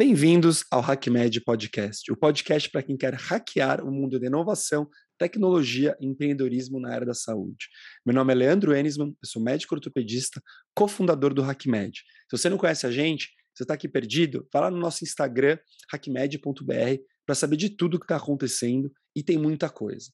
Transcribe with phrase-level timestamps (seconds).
[0.00, 4.88] Bem-vindos ao HackMed Podcast, o podcast para quem quer hackear o mundo da inovação,
[5.18, 7.66] tecnologia e empreendedorismo na área da saúde.
[8.06, 10.42] Meu nome é Leandro Enisman, eu sou médico ortopedista,
[10.74, 11.98] cofundador do HackMed.
[12.30, 15.58] Se você não conhece a gente, você está aqui perdido, vá lá no nosso Instagram,
[15.92, 20.10] hackmed.br, para saber de tudo que está acontecendo e tem muita coisa.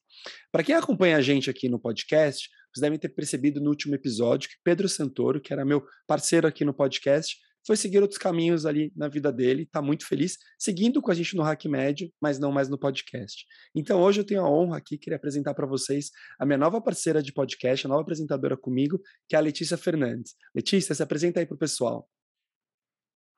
[0.50, 4.48] Para quem acompanha a gente aqui no podcast, vocês devem ter percebido no último episódio
[4.48, 8.93] que Pedro Santoro, que era meu parceiro aqui no podcast, foi seguir outros caminhos ali
[8.94, 12.52] na vida dele, está muito feliz, seguindo com a gente no Hack Médio, mas não
[12.52, 13.44] mais no podcast.
[13.75, 17.20] Então hoje eu tenho a honra aqui, queria apresentar para vocês a minha nova parceira
[17.20, 20.34] de podcast, a nova apresentadora comigo, que é a Letícia Fernandes.
[20.54, 22.08] Letícia, se apresenta aí para o pessoal.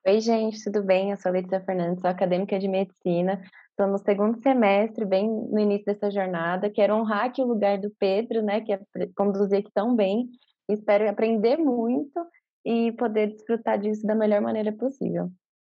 [0.07, 1.11] Oi, gente, tudo bem?
[1.11, 3.41] Eu sou a Letícia Fernandes, sou acadêmica de medicina.
[3.71, 6.69] Estou no segundo semestre, bem no início dessa jornada.
[6.69, 8.79] Quero honrar aqui o lugar do Pedro, né, que é
[9.15, 10.29] conduzir aqui tão bem.
[10.69, 12.19] Espero aprender muito
[12.65, 15.31] e poder desfrutar disso da melhor maneira possível.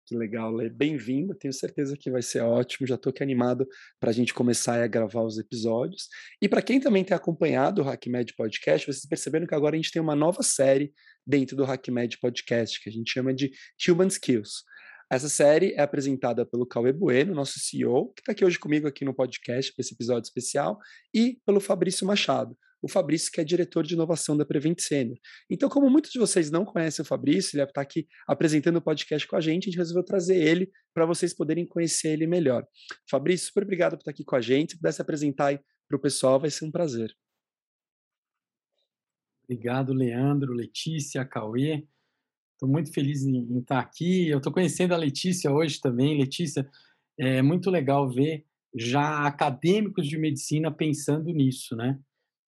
[0.06, 0.68] Que legal, Lê.
[0.68, 1.36] Bem-vindo.
[1.36, 2.84] Tenho certeza que vai ser ótimo.
[2.84, 3.64] Já estou aqui animado
[4.00, 6.08] para a gente começar a gravar os episódios.
[6.42, 9.92] E para quem também tem acompanhado o HackMed Podcast, vocês perceberam que agora a gente
[9.92, 10.92] tem uma nova série
[11.24, 13.52] dentro do HackMed Podcast, que a gente chama de
[13.88, 14.64] Human Skills.
[15.08, 19.04] Essa série é apresentada pelo Cauê Bueno, nosso CEO, que está aqui hoje comigo aqui
[19.04, 20.78] no podcast para esse episódio especial,
[21.14, 25.18] e pelo Fabrício Machado, o Fabrício, que é diretor de inovação da Prevent Senior.
[25.50, 29.26] Então, como muitos de vocês não conhecem o Fabrício, ele está aqui apresentando o podcast
[29.26, 32.66] com a gente, a gente resolveu trazer ele para vocês poderem conhecer ele melhor.
[33.08, 34.72] Fabrício, super obrigado por estar aqui com a gente.
[34.72, 37.14] Se pudesse apresentar para o pessoal, vai ser um prazer.
[39.44, 41.84] Obrigado, Leandro, Letícia, Cauê.
[42.52, 44.28] Estou muito feliz em, em, estar aqui.
[44.28, 46.18] Eu estou conhecendo a Letícia hoje também.
[46.18, 46.68] Letícia,
[47.18, 51.98] é muito legal ver já acadêmicos de medicina pensando nisso, né?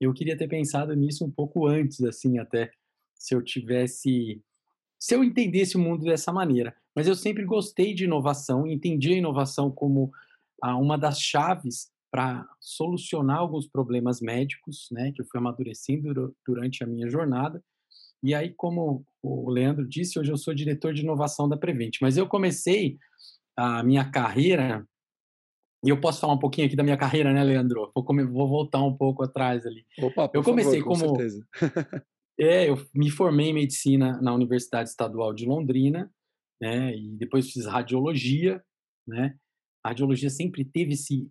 [0.05, 2.71] Eu queria ter pensado nisso um pouco antes, assim, até
[3.15, 4.43] se eu tivesse,
[4.99, 6.75] se eu entendesse o mundo dessa maneira.
[6.95, 10.11] Mas eu sempre gostei de inovação, entendi a inovação como
[10.63, 16.85] ah, uma das chaves para solucionar alguns problemas médicos, né, que eu fui amadurecendo durante
[16.85, 17.65] a minha jornada.
[18.23, 21.97] E aí, como o Leandro disse, hoje eu sou diretor de inovação da Prevent.
[22.01, 22.99] Mas eu comecei
[23.57, 24.87] a minha carreira
[25.85, 27.91] e eu posso falar um pouquinho aqui da minha carreira, né, Leandro?
[27.93, 29.85] Vou, comer, vou voltar um pouco atrás ali.
[29.99, 31.17] Opa, eu comecei favor, com como.
[31.17, 31.47] Certeza.
[32.39, 36.09] é, eu me formei em medicina na Universidade Estadual de Londrina,
[36.61, 36.97] né?
[36.97, 38.63] E depois fiz radiologia,
[39.07, 39.37] né?
[39.85, 41.29] A radiologia sempre teve esse,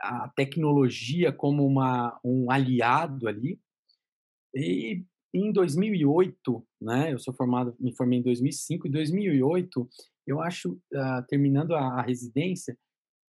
[0.00, 3.60] a tecnologia como uma, um aliado ali.
[4.54, 7.12] E em 2008, né?
[7.12, 8.88] Eu sou formado, me formei em 2005.
[8.88, 9.88] Em 2008,
[10.26, 12.78] eu acho, uh, terminando a, a residência,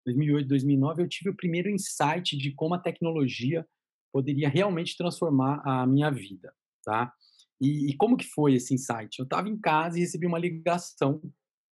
[0.04, 3.66] 2008, 2009, eu tive o primeiro insight de como a tecnologia
[4.12, 6.52] poderia realmente transformar a minha vida,
[6.84, 7.12] tá?
[7.60, 9.18] E, e como que foi esse insight?
[9.18, 11.22] Eu estava em casa e recebi uma ligação.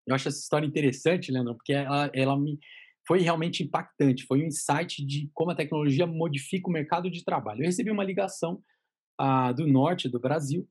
[0.06, 2.58] Eu acho essa história interessante, Leandro, porque ela, ela me
[3.06, 4.24] foi realmente impactante.
[4.24, 7.62] Foi um insight de como a tecnologia modifica o mercado de trabalho.
[7.62, 8.62] Eu recebi uma ligação
[9.18, 10.64] ah, do norte do Brasil,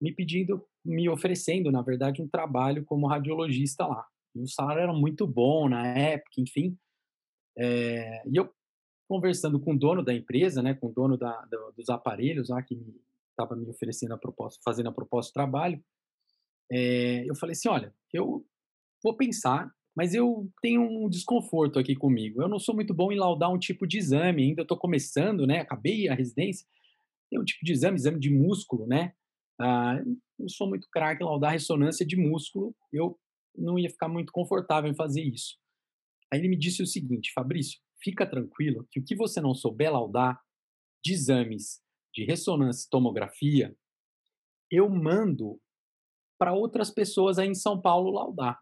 [0.00, 4.06] me pedindo, me oferecendo, na verdade, um trabalho como radiologista lá.
[4.34, 6.76] E o salário era muito bom na época, enfim.
[7.58, 8.52] É, e eu
[9.08, 12.62] conversando com o dono da empresa, né, com o dono da, do, dos aparelhos lá
[12.62, 12.74] que
[13.30, 15.84] estava me oferecendo a proposta, fazendo a proposta de trabalho,
[16.70, 18.44] é, eu falei assim, olha, eu
[19.02, 22.40] vou pensar, mas eu tenho um desconforto aqui comigo.
[22.40, 25.60] Eu não sou muito bom em laudar um tipo de exame, ainda estou começando, né?
[25.60, 26.66] Acabei a residência,
[27.28, 29.12] tem um tipo de exame, exame de músculo, né?
[29.60, 30.02] Ah,
[30.38, 32.74] não sou muito craque em laudar ressonância de músculo.
[32.90, 33.18] Eu
[33.54, 35.58] não ia ficar muito confortável em fazer isso.
[36.32, 39.92] Aí ele me disse o seguinte, Fabrício, fica tranquilo que o que você não souber
[39.92, 40.40] laudar
[41.04, 41.82] de exames
[42.14, 43.76] de ressonância e tomografia,
[44.70, 45.60] eu mando
[46.38, 48.58] para outras pessoas aí em São Paulo laudar.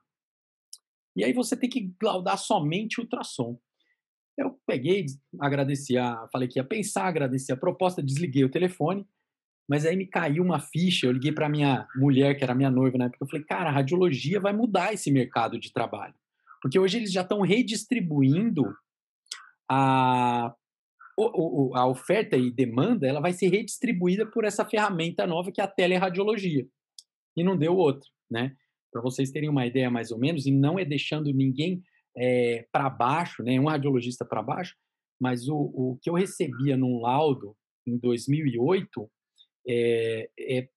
[1.17, 3.59] E aí você tem que laudar somente ultrassom.
[4.37, 5.07] Eu peguei,
[5.41, 9.07] agradeci a, falei que ia pensar, agradeci a proposta, desliguei o telefone,
[9.69, 12.99] mas aí me caiu uma ficha, eu liguei para minha mulher, que era minha noiva
[12.99, 16.15] na época, eu falei, cara, a radiologia vai mudar esse mercado de trabalho.
[16.61, 18.65] Porque hoje eles já estão redistribuindo
[19.69, 20.55] a,
[21.75, 25.69] a oferta e demanda, ela vai ser redistribuída por essa ferramenta nova que é a
[25.69, 26.67] teleradiologia.
[27.37, 28.57] E não deu outra, né?
[28.93, 31.83] Para vocês terem uma ideia mais ou menos, e não é deixando ninguém
[32.17, 33.59] é, para baixo, né?
[33.59, 34.77] Um radiologista para baixo,
[35.21, 39.11] mas o, o que eu recebia num laudo em 2008
[39.69, 40.69] é, é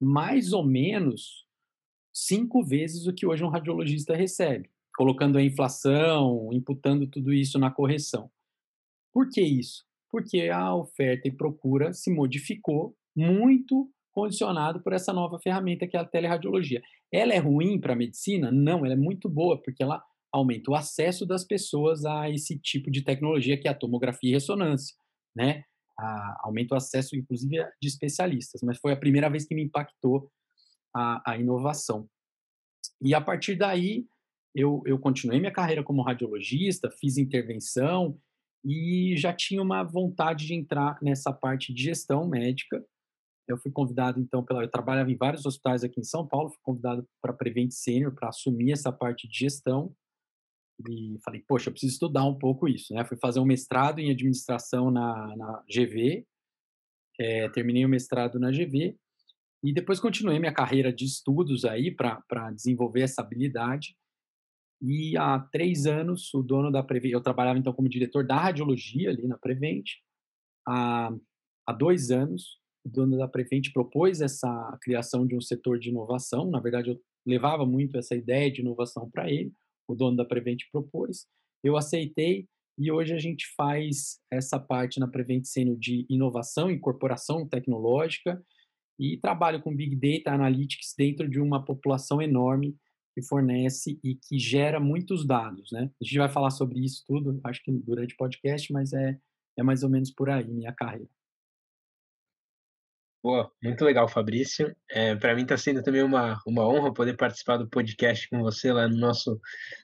[0.00, 1.46] mais ou menos
[2.12, 7.70] cinco vezes o que hoje um radiologista recebe colocando a inflação, imputando tudo isso na
[7.70, 8.30] correção.
[9.12, 9.84] Por que isso?
[10.10, 16.00] Porque a oferta e procura se modificou muito condicionado por essa nova ferramenta que é
[16.00, 16.82] a teleradiologia.
[17.12, 18.50] Ela é ruim para a medicina?
[18.50, 20.02] Não, ela é muito boa, porque ela
[20.32, 24.32] aumenta o acesso das pessoas a esse tipo de tecnologia que é a tomografia e
[24.32, 24.96] ressonância,
[25.34, 25.64] né?
[25.98, 30.30] A, aumenta o acesso, inclusive, de especialistas, mas foi a primeira vez que me impactou
[30.94, 32.08] a, a inovação.
[33.02, 34.06] E a partir daí,
[34.54, 38.18] eu, eu continuei minha carreira como radiologista, fiz intervenção
[38.64, 42.84] e já tinha uma vontade de entrar nessa parte de gestão médica.
[43.48, 44.62] Eu fui convidado, então, pela.
[44.62, 48.28] Eu trabalhava em vários hospitais aqui em São Paulo, fui convidado para Prevent Senior para
[48.28, 49.92] assumir essa parte de gestão.
[50.88, 53.04] E falei, poxa, eu preciso estudar um pouco isso, né?
[53.04, 56.24] Fui fazer um mestrado em administração na, na GV,
[57.18, 58.96] é, terminei o mestrado na GV
[59.62, 63.94] e depois continuei minha carreira de estudos aí para desenvolver essa habilidade.
[64.82, 69.10] E há três anos, o dono da Prevent, eu trabalhava então como diretor da radiologia
[69.10, 69.84] ali na Prevent.
[70.66, 71.12] Há,
[71.66, 76.50] há dois anos, o dono da Prevent propôs essa criação de um setor de inovação.
[76.50, 79.52] Na verdade, eu levava muito essa ideia de inovação para ele.
[79.86, 81.26] O dono da Prevent propôs,
[81.62, 82.48] eu aceitei
[82.78, 88.42] e hoje a gente faz essa parte na Prevent Senior de inovação, incorporação tecnológica
[88.98, 92.74] e trabalho com Big Data Analytics dentro de uma população enorme
[93.14, 95.90] que fornece e que gera muitos dados, né?
[96.00, 99.18] A gente vai falar sobre isso tudo, acho que durante o podcast, mas é,
[99.58, 101.08] é mais ou menos por aí minha carreira.
[103.22, 104.74] Boa, muito legal, Fabrício.
[104.90, 108.72] É, para mim está sendo também uma, uma honra poder participar do podcast com você
[108.72, 109.38] lá no nosso,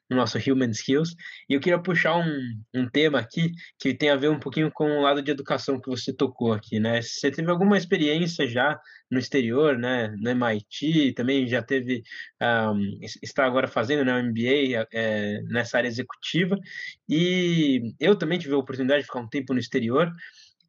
[0.08, 1.14] no nosso Human Skills.
[1.46, 4.90] E eu queria puxar um, um tema aqui que tem a ver um pouquinho com
[4.90, 7.02] o lado de educação que você tocou aqui, né?
[7.02, 8.80] Você teve alguma experiência já
[9.10, 10.14] no exterior, né?
[10.18, 12.02] No MIT, também já teve,
[12.40, 16.58] um, está agora fazendo né, um MBA é, nessa área executiva.
[17.06, 20.10] E eu também tive a oportunidade de ficar um tempo no exterior.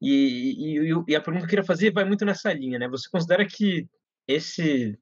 [0.02, 2.88] E, e, e, a pergunta que eu queria fazer vai muito nessa linha, né?
[2.88, 3.88] Você considera que
[4.28, 4.98] esse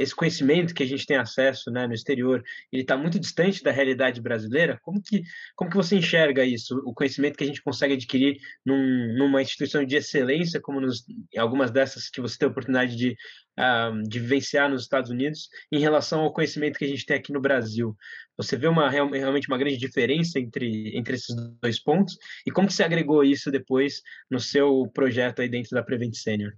[0.00, 2.42] esse conhecimento que a gente tem acesso né, no exterior,
[2.72, 4.78] ele está muito distante da realidade brasileira?
[4.82, 5.22] Como que,
[5.54, 9.84] como que você enxerga isso, o conhecimento que a gente consegue adquirir num, numa instituição
[9.84, 11.04] de excelência, como nos,
[11.36, 13.14] algumas dessas que você tem a oportunidade de,
[13.58, 17.30] uh, de vivenciar nos Estados Unidos, em relação ao conhecimento que a gente tem aqui
[17.30, 17.94] no Brasil?
[18.38, 22.16] Você vê uma, realmente uma grande diferença entre, entre esses dois pontos?
[22.46, 24.00] E como que você agregou isso depois
[24.30, 26.54] no seu projeto aí dentro da Prevent Senior?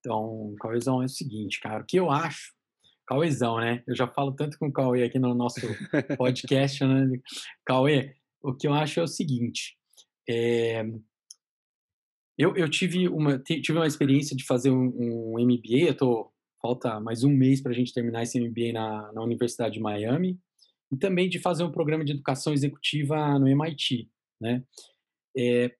[0.00, 2.52] Então, Cauêzão, é o seguinte, cara, o que eu acho,
[3.06, 3.82] Cauêzão, né?
[3.86, 5.60] Eu já falo tanto com o Cauê aqui no nosso
[6.18, 7.06] podcast, né?
[7.64, 9.76] Cauê, o que eu acho é o seguinte,
[10.28, 10.82] é,
[12.38, 16.32] eu, eu tive, uma, tive uma experiência de fazer um, um MBA, eu tô,
[16.62, 20.38] falta mais um mês para a gente terminar esse MBA na, na Universidade de Miami,
[20.90, 24.08] e também de fazer um programa de educação executiva no MIT,
[24.40, 24.64] né?
[25.36, 25.70] É,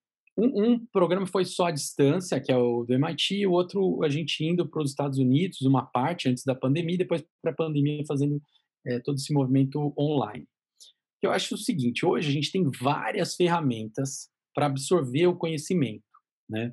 [0.40, 4.08] um, um, programa foi só à distância, que é o do MIT, o outro a
[4.08, 8.02] gente indo para os Estados Unidos, uma parte antes da pandemia, depois para a pandemia
[8.06, 8.40] fazendo
[8.87, 10.46] é, todo esse movimento online.
[11.22, 16.04] Eu acho o seguinte, hoje a gente tem várias ferramentas para absorver o conhecimento,
[16.48, 16.72] né?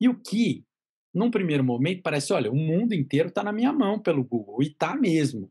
[0.00, 0.64] E o que,
[1.12, 4.66] num primeiro momento, parece, olha, o mundo inteiro está na minha mão pelo Google, e
[4.66, 5.50] está mesmo.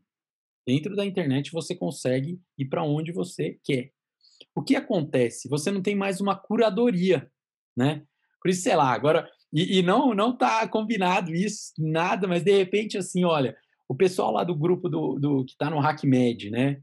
[0.66, 3.92] Dentro da internet você consegue ir para onde você quer.
[4.54, 5.48] O que acontece?
[5.48, 7.30] Você não tem mais uma curadoria,
[7.76, 8.02] né?
[8.42, 12.56] Por isso, sei lá, agora e, e não não tá combinado isso nada, mas de
[12.56, 13.56] repente assim, olha,
[13.88, 16.80] o pessoal lá do grupo do, do que está no HackMed, né?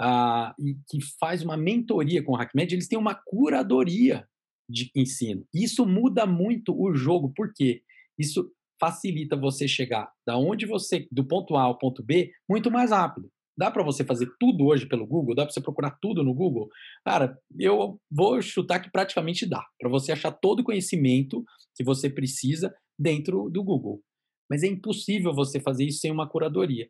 [0.00, 4.26] Ah, e que faz uma mentoria com o HackMed, eles têm uma curadoria
[4.68, 5.44] de ensino.
[5.52, 7.82] Isso muda muito o jogo, porque
[8.18, 12.90] isso facilita você chegar da onde você, do ponto A ao ponto B, muito mais
[12.90, 13.30] rápido.
[13.60, 15.34] Dá para você fazer tudo hoje pelo Google?
[15.34, 16.70] Dá para você procurar tudo no Google?
[17.04, 21.44] Cara, eu vou chutar que praticamente dá, para você achar todo o conhecimento
[21.76, 24.00] que você precisa dentro do Google.
[24.48, 26.88] Mas é impossível você fazer isso sem uma curadoria.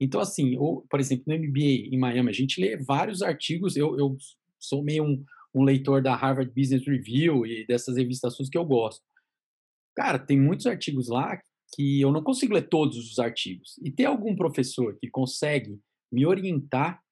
[0.00, 3.76] Então, assim, ou, por exemplo, no MBA em Miami, a gente lê vários artigos.
[3.76, 4.16] Eu, eu
[4.60, 9.02] sou meio um, um leitor da Harvard Business Review e dessas revistas que eu gosto.
[9.96, 11.36] Cara, tem muitos artigos lá
[11.74, 13.74] que eu não consigo ler todos os artigos.
[13.82, 15.80] E ter algum professor que consegue
[16.12, 17.02] me orientar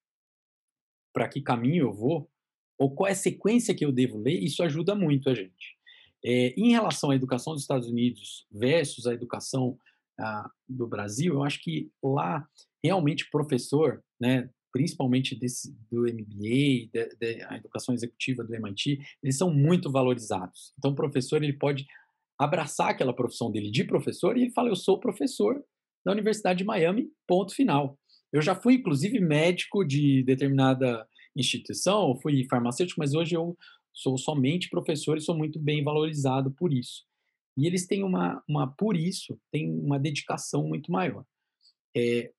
[1.12, 2.30] para que caminho eu vou,
[2.78, 5.76] ou qual é a sequência que eu devo ler, isso ajuda muito a gente.
[6.24, 9.78] É, em relação à educação dos Estados Unidos versus a educação
[10.18, 12.46] ah, do Brasil, eu acho que lá
[12.82, 19.36] realmente professor, né, principalmente desse, do MBA, de, de, a educação executiva do MIT, eles
[19.36, 20.72] são muito valorizados.
[20.78, 21.86] Então, o professor ele pode
[22.38, 25.62] abraçar aquela profissão dele de professor e ele fala: Eu sou professor
[26.04, 27.98] da Universidade de Miami, ponto final.
[28.32, 31.06] Eu já fui, inclusive, médico de determinada
[31.36, 33.56] instituição, fui farmacêutico, mas hoje eu
[33.92, 37.04] sou somente professor e sou muito bem valorizado por isso.
[37.56, 41.24] E eles têm uma, uma por isso, tem uma dedicação muito maior.
[41.96, 42.32] É,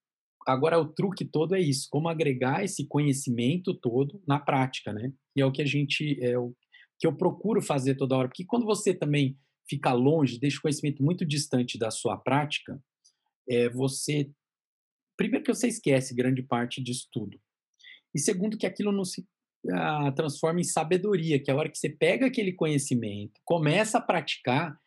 [0.46, 5.12] agora, o truque todo é isso, como agregar esse conhecimento todo na prática, né?
[5.36, 6.54] E é o que a gente, é o
[6.98, 9.36] que eu procuro fazer toda hora, porque quando você também
[9.68, 12.82] fica longe, deixa o conhecimento muito distante da sua prática,
[13.48, 14.30] é, você,
[15.16, 17.38] primeiro que você esquece grande parte disso tudo,
[18.14, 19.26] e segundo que aquilo não se
[19.70, 24.02] ah, transforma em sabedoria, que é a hora que você pega aquele conhecimento, começa a
[24.02, 24.78] praticar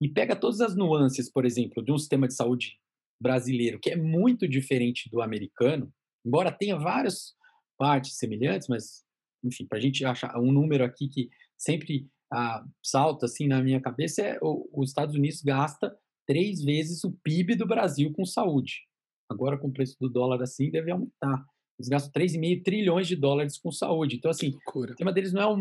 [0.00, 2.78] e pega todas as nuances, por exemplo, de um sistema de saúde
[3.20, 5.92] brasileiro, que é muito diferente do americano,
[6.24, 7.34] embora tenha várias
[7.78, 9.04] partes semelhantes, mas,
[9.44, 13.80] enfim, para a gente achar um número aqui que sempre ah, salta assim na minha
[13.80, 15.96] cabeça é o, os Estados Unidos gasta
[16.26, 18.86] três vezes o PIB do Brasil com saúde.
[19.28, 21.44] Agora, com o preço do dólar assim, deve aumentar.
[21.78, 24.16] Eles gastam 3,5 trilhões de dólares com saúde.
[24.16, 25.56] Então, assim, o tema deles não é o,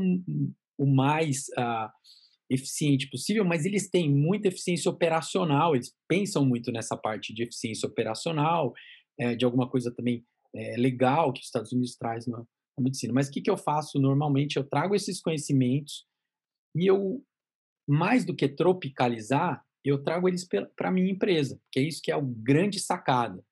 [0.77, 1.91] o mais ah,
[2.49, 7.87] eficiente possível, mas eles têm muita eficiência operacional, eles pensam muito nessa parte de eficiência
[7.87, 8.73] operacional,
[9.19, 13.13] é, de alguma coisa também é, legal que os Estados Unidos traz na, na medicina.
[13.13, 14.57] Mas o que, que eu faço normalmente?
[14.57, 16.05] Eu trago esses conhecimentos
[16.75, 17.23] e eu,
[17.87, 22.11] mais do que tropicalizar, eu trago eles para a minha empresa, que é isso que
[22.11, 23.43] é o grande sacada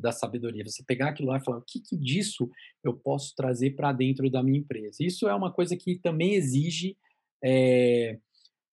[0.00, 0.64] da sabedoria.
[0.64, 2.50] Você pegar aquilo lá e falar, o que, que disso
[2.82, 4.98] eu posso trazer para dentro da minha empresa?
[5.00, 6.96] Isso é uma coisa que também exige
[7.42, 8.18] é,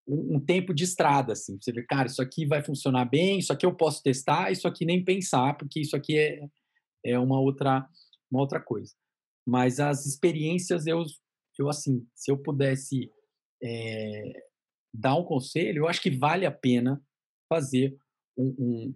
[0.08, 1.58] um, tempo de estrada, assim.
[1.60, 4.86] Você vê, cara, isso aqui vai funcionar bem, isso aqui eu posso testar, isso aqui
[4.86, 6.48] nem pensar, porque isso aqui é,
[7.06, 7.88] é uma outra
[8.30, 8.94] uma outra coisa.
[9.46, 11.04] Mas as experiências, eu,
[11.58, 13.10] eu assim, se eu pudesse
[13.64, 14.44] é,
[14.94, 17.02] dar um conselho, eu acho que vale a pena
[17.50, 17.98] fazer
[18.38, 18.96] um, um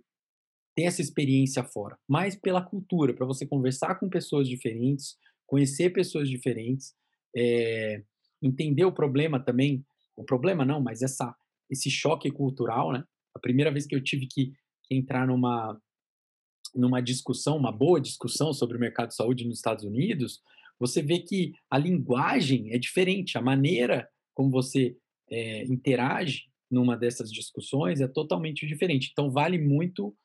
[0.76, 6.30] ter essa experiência fora, mais pela cultura, para você conversar com pessoas diferentes, conhecer pessoas
[6.30, 6.94] diferentes,
[7.36, 8.04] é,
[8.42, 9.86] entender o problema também,
[10.16, 11.36] o problema não, mas essa
[11.70, 13.02] esse choque cultural, né?
[13.34, 14.52] A primeira vez que eu tive que,
[14.84, 15.80] que entrar numa
[16.74, 20.42] numa discussão, uma boa discussão sobre o mercado de saúde nos Estados Unidos,
[20.80, 24.96] você vê que a linguagem é diferente, a maneira como você
[25.30, 29.10] é, interage numa dessas discussões é totalmente diferente.
[29.12, 30.16] Então, vale muito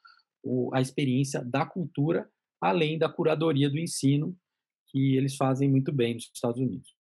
[0.47, 4.37] o, a experiência da cultura, além da curadoria do ensino,
[4.89, 6.95] que eles fazem muito bem nos Estados Unidos.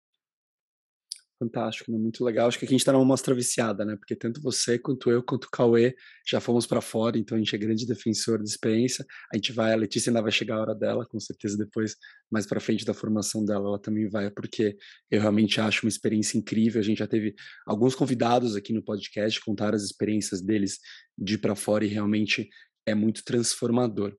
[1.38, 1.98] Fantástico, né?
[1.98, 2.48] muito legal.
[2.48, 3.94] Acho que aqui a gente está numa mostra viciada, né?
[3.94, 5.94] Porque tanto você quanto eu, quanto o Cauê
[6.26, 9.04] já fomos para fora, então a gente é grande defensor de experiência.
[9.30, 11.94] A gente vai, a Letícia ainda vai chegar a hora dela, com certeza depois,
[12.30, 14.78] mais para frente da formação dela, ela também vai, porque
[15.10, 16.80] eu realmente acho uma experiência incrível.
[16.80, 17.34] A gente já teve
[17.66, 20.78] alguns convidados aqui no podcast contar as experiências deles
[21.18, 22.48] de ir para fora e realmente
[22.86, 24.16] é muito transformador.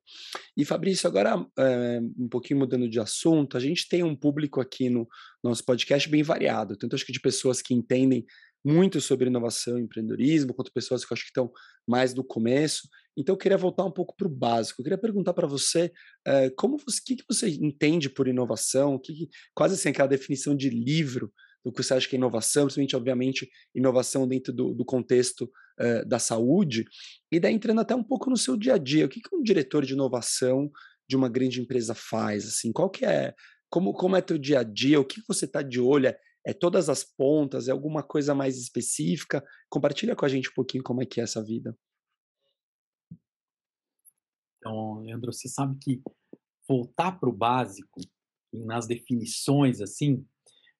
[0.55, 4.89] E Fabrício, agora é, um pouquinho mudando de assunto, a gente tem um público aqui
[4.89, 5.07] no
[5.43, 8.25] nosso podcast bem variado, tanto acho que de pessoas que entendem
[8.65, 11.49] muito sobre inovação e empreendedorismo, quanto pessoas que eu acho que estão
[11.87, 12.89] mais no começo.
[13.17, 14.81] Então eu queria voltar um pouco para o básico.
[14.81, 15.91] Eu queria perguntar para você
[16.25, 21.31] é, como que, que você entende por inovação, que, quase assim aquela definição de livro
[21.63, 26.05] do que você acha que é inovação, principalmente, obviamente, inovação dentro do, do contexto uh,
[26.05, 26.85] da saúde,
[27.31, 29.41] e daí entrando até um pouco no seu dia a dia, o que, que um
[29.41, 30.71] diretor de inovação
[31.09, 33.33] de uma grande empresa faz, assim, qual que é,
[33.69, 36.53] como, como é teu dia a dia, o que você está de olho, é, é
[36.53, 39.43] todas as pontas, é alguma coisa mais específica?
[39.69, 41.77] Compartilha com a gente um pouquinho como é que é essa vida.
[44.57, 46.01] Então, Leandro, você sabe que
[46.67, 48.01] voltar para o básico,
[48.53, 50.25] nas definições, assim,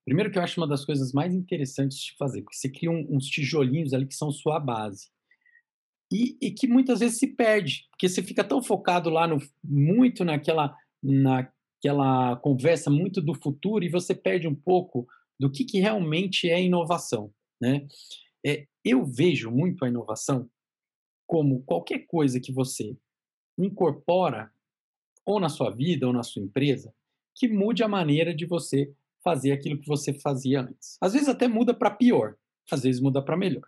[0.08, 3.06] Primeiro que eu acho uma das coisas mais interessantes de fazer, porque você cria um,
[3.10, 5.10] uns tijolinhos ali que são sua base.
[6.10, 10.24] E, e, que muitas vezes se perde, porque você fica tão focado lá no muito
[10.24, 10.74] naquela
[11.04, 15.06] naquela conversa muito do futuro e você perde um pouco
[15.38, 17.86] do que, que realmente é inovação, né?
[18.46, 20.50] É, eu vejo muito a inovação
[21.28, 22.96] como qualquer coisa que você
[23.58, 24.50] incorpora
[25.26, 26.94] ou na sua vida ou na sua empresa
[27.36, 28.90] que mude a maneira de você
[29.28, 30.98] fazer aquilo que você fazia antes.
[31.02, 32.36] Às vezes até muda para pior,
[32.72, 33.68] às vezes muda para melhor.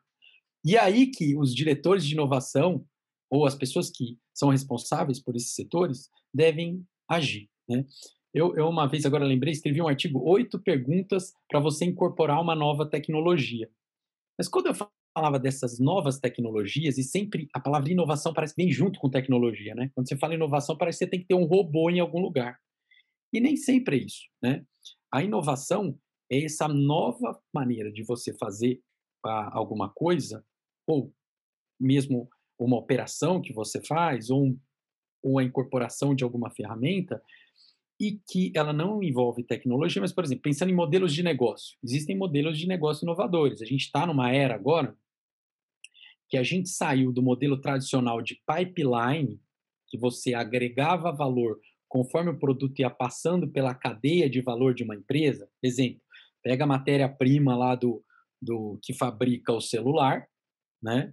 [0.63, 2.85] E é aí que os diretores de inovação
[3.29, 7.49] ou as pessoas que são responsáveis por esses setores devem agir.
[7.67, 7.85] Né?
[8.33, 12.55] Eu, eu, uma vez, agora lembrei, escrevi um artigo, oito perguntas para você incorporar uma
[12.55, 13.69] nova tecnologia.
[14.37, 14.75] Mas quando eu
[15.13, 19.91] falava dessas novas tecnologias, e sempre a palavra inovação parece vem junto com tecnologia, né?
[19.93, 22.57] Quando você fala inovação, parece que você tem que ter um robô em algum lugar.
[23.33, 24.63] E nem sempre é isso, né?
[25.11, 25.97] A inovação
[26.31, 28.81] é essa nova maneira de você fazer
[29.23, 30.45] alguma coisa,
[30.87, 31.13] ou
[31.79, 34.59] mesmo uma operação que você faz, ou, um,
[35.23, 37.21] ou a incorporação de alguma ferramenta,
[37.99, 41.77] e que ela não envolve tecnologia, mas, por exemplo, pensando em modelos de negócio.
[41.83, 43.61] Existem modelos de negócio inovadores.
[43.61, 44.97] A gente está numa era agora
[46.29, 49.41] que a gente saiu do modelo tradicional de pipeline,
[49.87, 51.59] que você agregava valor
[51.89, 55.49] conforme o produto ia passando pela cadeia de valor de uma empresa.
[55.61, 56.01] Exemplo,
[56.43, 58.03] pega a matéria-prima lá do,
[58.41, 60.25] do que fabrica o celular,
[60.81, 61.11] né?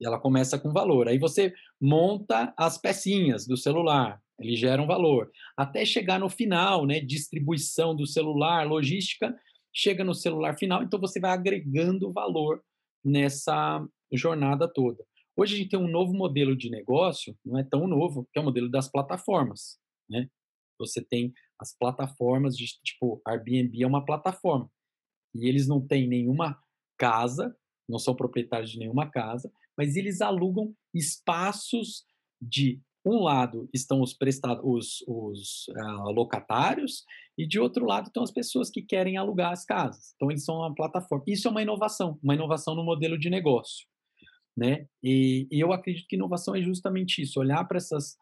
[0.00, 1.08] Ela começa com valor.
[1.08, 5.30] Aí você monta as pecinhas do celular, ele gera um valor.
[5.56, 7.00] Até chegar no final, né?
[7.00, 9.34] Distribuição do celular, logística,
[9.74, 12.62] chega no celular final, então você vai agregando valor
[13.02, 15.02] nessa jornada toda.
[15.34, 18.42] Hoje a gente tem um novo modelo de negócio, não é tão novo, que é
[18.42, 19.78] o modelo das plataformas,
[20.08, 20.28] né?
[20.78, 24.70] Você tem as plataformas de tipo Airbnb é uma plataforma
[25.34, 26.60] e eles não têm nenhuma
[26.98, 27.56] casa,
[27.88, 32.04] não são proprietários de nenhuma casa, mas eles alugam espaços
[32.40, 37.04] de um lado estão os prestados, os, os uh, locatários
[37.36, 40.12] e de outro lado estão as pessoas que querem alugar as casas.
[40.14, 41.24] Então eles são uma plataforma.
[41.26, 43.86] Isso é uma inovação, uma inovação no modelo de negócio,
[44.56, 44.86] né?
[45.02, 48.16] E, e eu acredito que inovação é justamente isso, olhar para essas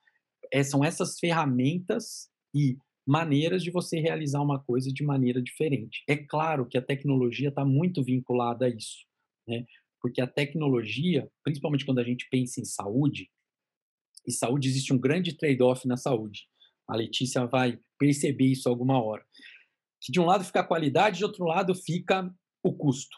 [0.53, 2.77] é, são essas ferramentas e
[3.07, 6.03] maneiras de você realizar uma coisa de maneira diferente.
[6.09, 9.07] É claro que a tecnologia está muito vinculada a isso,
[9.49, 9.65] né?
[10.01, 13.31] Porque a tecnologia, principalmente quando a gente pensa em saúde,
[14.27, 16.47] e saúde existe um grande trade-off na saúde.
[16.89, 19.25] A Letícia vai perceber isso alguma hora.
[20.01, 23.17] Que de um lado fica a qualidade, de outro lado fica o custo.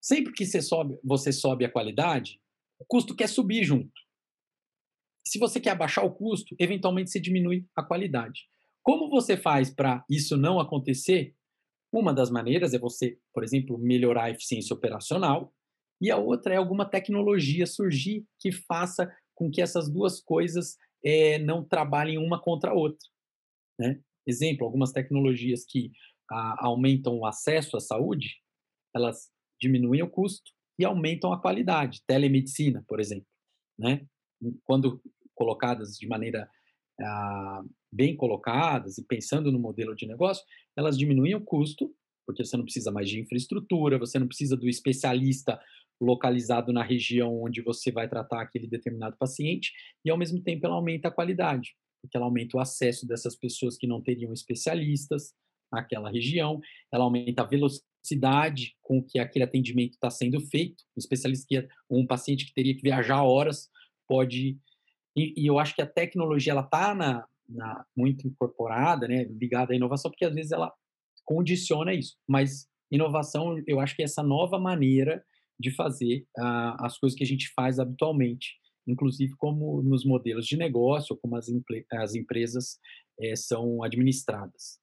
[0.00, 2.40] Sempre que você sobe, você sobe a qualidade,
[2.78, 3.92] o custo quer subir junto.
[5.24, 8.42] Se você quer abaixar o custo, eventualmente você diminui a qualidade.
[8.82, 11.34] Como você faz para isso não acontecer?
[11.92, 15.52] Uma das maneiras é você, por exemplo, melhorar a eficiência operacional,
[16.00, 21.38] e a outra é alguma tecnologia surgir que faça com que essas duas coisas é,
[21.38, 23.06] não trabalhem uma contra a outra.
[23.78, 24.00] Né?
[24.26, 25.92] Exemplo, algumas tecnologias que
[26.28, 28.40] a, aumentam o acesso à saúde,
[28.94, 32.02] elas diminuem o custo e aumentam a qualidade.
[32.04, 33.26] Telemedicina, por exemplo.
[33.78, 34.04] Né?
[34.64, 35.00] Quando
[35.34, 36.48] colocadas de maneira
[37.00, 40.44] ah, bem colocadas e pensando no modelo de negócio,
[40.76, 41.94] elas diminuem o custo,
[42.26, 45.60] porque você não precisa mais de infraestrutura, você não precisa do especialista
[46.00, 49.72] localizado na região onde você vai tratar aquele determinado paciente,
[50.04, 53.76] e ao mesmo tempo ela aumenta a qualidade, porque ela aumenta o acesso dessas pessoas
[53.76, 55.34] que não teriam especialistas
[55.72, 56.60] naquela região,
[56.92, 60.84] ela aumenta a velocidade com que aquele atendimento está sendo feito.
[60.96, 63.70] Um especialista um paciente que teria que viajar horas
[64.08, 64.58] pode
[65.16, 69.72] e, e eu acho que a tecnologia ela está na, na, muito incorporada, né, ligada
[69.72, 70.72] à inovação, porque às vezes ela
[71.24, 72.16] condiciona isso.
[72.26, 75.24] Mas inovação, eu acho que é essa nova maneira
[75.58, 80.56] de fazer uh, as coisas que a gente faz habitualmente, inclusive como nos modelos de
[80.56, 81.46] negócio, como as,
[81.92, 82.78] as empresas
[83.20, 84.80] é, são administradas.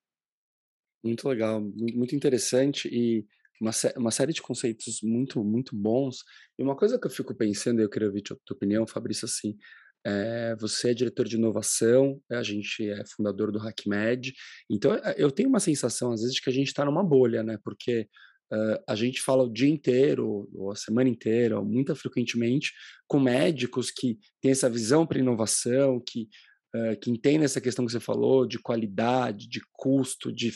[1.04, 3.26] Muito legal, muito interessante e
[3.60, 6.24] uma, uma série de conceitos muito, muito bons.
[6.58, 9.26] E uma coisa que eu fico pensando, e eu queria ouvir a tua opinião, Fabrício,
[9.26, 9.58] assim,
[10.06, 14.34] é, você é diretor de inovação, a gente é fundador do HackMed,
[14.70, 17.58] então eu tenho uma sensação, às vezes, de que a gente está numa bolha, né?
[17.64, 18.08] Porque
[18.52, 22.74] Uh, a gente fala o dia inteiro, ou a semana inteira, ou muito frequentemente,
[23.08, 26.28] com médicos que têm essa visão para inovação, que,
[26.76, 30.52] uh, que entendem essa questão que você falou de qualidade, de custo, de,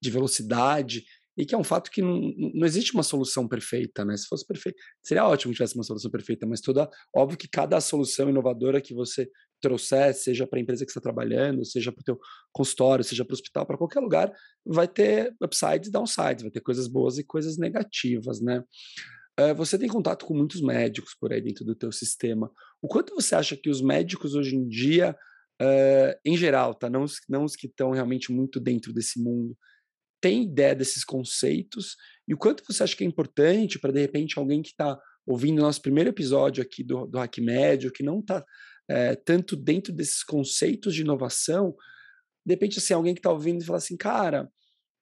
[0.00, 1.04] de velocidade,
[1.36, 4.16] e que é um fato que não, não existe uma solução perfeita, né?
[4.16, 7.80] Se fosse perfeito, seria ótimo que tivesse uma solução perfeita, mas toda, óbvio que cada
[7.80, 9.28] solução inovadora que você
[9.60, 12.20] trouxer, seja para a empresa que está trabalhando, seja para o teu
[12.52, 14.32] consultório, seja para o hospital, para qualquer lugar,
[14.64, 18.62] vai ter upsides e downsides, vai ter coisas boas e coisas negativas, né?
[19.40, 22.50] Uh, você tem contato com muitos médicos por aí dentro do teu sistema.
[22.80, 25.16] O quanto você acha que os médicos hoje em dia,
[25.60, 26.88] uh, em geral, tá?
[26.88, 29.56] não, os, não os que estão realmente muito dentro desse mundo,
[30.24, 34.38] têm ideia desses conceitos e o quanto você acha que é importante para, de repente,
[34.38, 38.42] alguém que está ouvindo nosso primeiro episódio aqui do, do Hack Médio, que não está
[38.88, 41.76] é, tanto dentro desses conceitos de inovação,
[42.46, 44.50] de repente, assim, alguém que está ouvindo e fala assim, cara,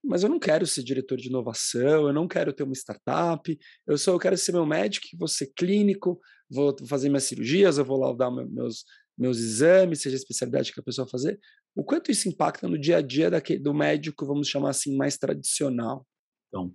[0.04, 3.56] mas eu não quero ser diretor de inovação, eu não quero ter uma startup,
[3.86, 7.84] eu só eu quero ser meu médico, vou ser clínico, vou fazer minhas cirurgias, eu
[7.84, 8.84] vou lá dar meus,
[9.16, 11.38] meus exames, seja a especialidade que a pessoa fazer.
[11.74, 15.16] O quanto isso impacta no dia a dia daquele, do médico, vamos chamar assim, mais
[15.16, 16.06] tradicional?
[16.48, 16.74] Então,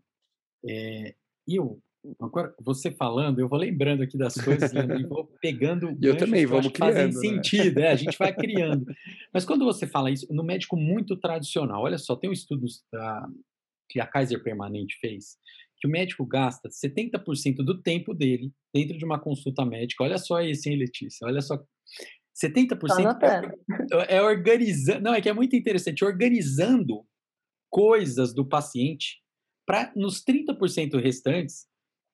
[0.68, 1.16] é,
[1.48, 1.82] eu
[2.22, 5.90] Agora, você falando, eu vou lembrando aqui das coisas e vou pegando.
[6.02, 6.94] eu também, vamos criando.
[6.94, 7.12] Fazem né?
[7.12, 8.86] sentido, é, a gente vai criando.
[9.34, 13.28] Mas quando você fala isso, no médico muito tradicional, olha só, tem um estudo da,
[13.90, 15.38] que a Kaiser Permanente fez,
[15.80, 20.04] que o médico gasta 70% do tempo dele dentro de uma consulta médica.
[20.04, 21.26] Olha só isso, hein, Letícia?
[21.26, 21.62] Olha só.
[22.44, 25.02] 70% é, é organizando.
[25.02, 27.06] Não, é que é muito interessante, organizando
[27.70, 29.22] coisas do paciente
[29.66, 31.68] para nos 30% restantes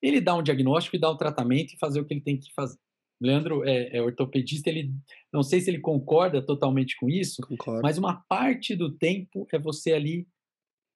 [0.03, 2.51] ele dá um diagnóstico e dá um tratamento e fazer o que ele tem que
[2.53, 2.77] fazer.
[3.21, 4.91] Leandro é, é ortopedista, ele
[5.31, 7.81] não sei se ele concorda totalmente com isso, Concordo.
[7.81, 10.27] mas uma parte do tempo é você ali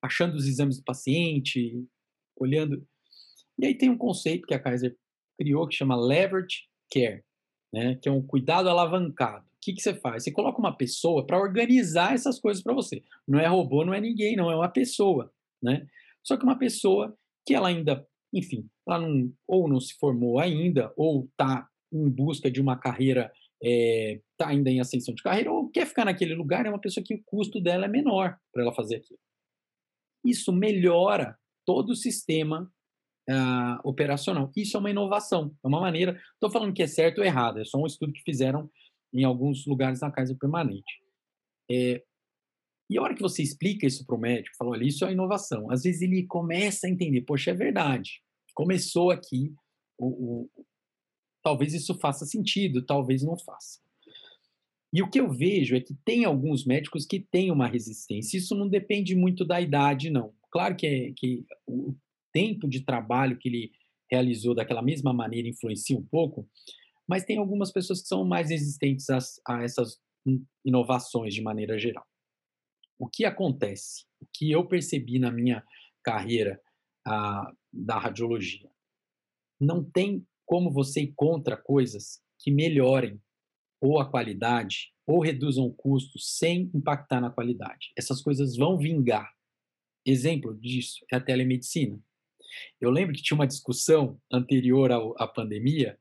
[0.04, 1.88] achando os exames do paciente,
[2.36, 2.86] olhando.
[3.58, 4.94] E aí tem um conceito que a Kaiser
[5.40, 7.24] criou que chama leverage care,
[7.74, 7.96] né?
[8.02, 9.46] Que é um cuidado alavancado.
[9.46, 10.24] O que, que você faz?
[10.24, 13.04] Você coloca uma pessoa para organizar essas coisas para você.
[13.28, 15.86] Não é robô, não é ninguém, não é uma pessoa, né?
[16.24, 20.94] Só que uma pessoa que ela ainda, enfim, ela não, ou não se formou ainda,
[20.96, 25.70] ou está em busca de uma carreira, está é, ainda em ascensão de carreira, ou
[25.70, 28.74] quer ficar naquele lugar, é uma pessoa que o custo dela é menor para ela
[28.74, 29.20] fazer aquilo.
[30.24, 32.72] Isso melhora todo o sistema
[33.30, 34.52] uh, operacional.
[34.56, 36.20] Isso é uma inovação, é uma maneira.
[36.34, 38.70] Estou falando que é certo ou errado, é só um estudo que fizeram
[39.14, 41.02] em alguns lugares na casa permanente.
[41.70, 42.04] É,
[42.90, 45.70] e a hora que você explica isso para o médico, falou ali, isso é inovação.
[45.70, 48.22] Às vezes ele começa a entender, poxa, é verdade.
[48.54, 49.54] Começou aqui,
[49.98, 50.50] o, o,
[51.44, 53.80] talvez isso faça sentido, talvez não faça.
[54.94, 58.38] E o que eu vejo é que tem alguns médicos que têm uma resistência.
[58.38, 60.34] Isso não depende muito da idade, não.
[60.50, 61.94] Claro que, é, que o
[62.38, 63.72] tempo de trabalho que ele
[64.12, 66.48] realizou daquela mesma maneira influencia um pouco,
[67.08, 70.00] mas tem algumas pessoas que são mais resistentes a, a essas
[70.64, 72.06] inovações de maneira geral.
[73.00, 74.06] O que acontece?
[74.22, 75.64] O que eu percebi na minha
[76.04, 76.62] carreira
[77.08, 78.70] a, da radiologia?
[79.60, 83.20] Não tem como você ir contra coisas que melhorem
[83.82, 87.92] ou a qualidade ou reduzam o custo sem impactar na qualidade.
[87.98, 89.28] Essas coisas vão vingar.
[90.06, 92.00] Exemplo disso é a telemedicina.
[92.80, 95.98] Eu lembro que tinha uma discussão anterior à pandemia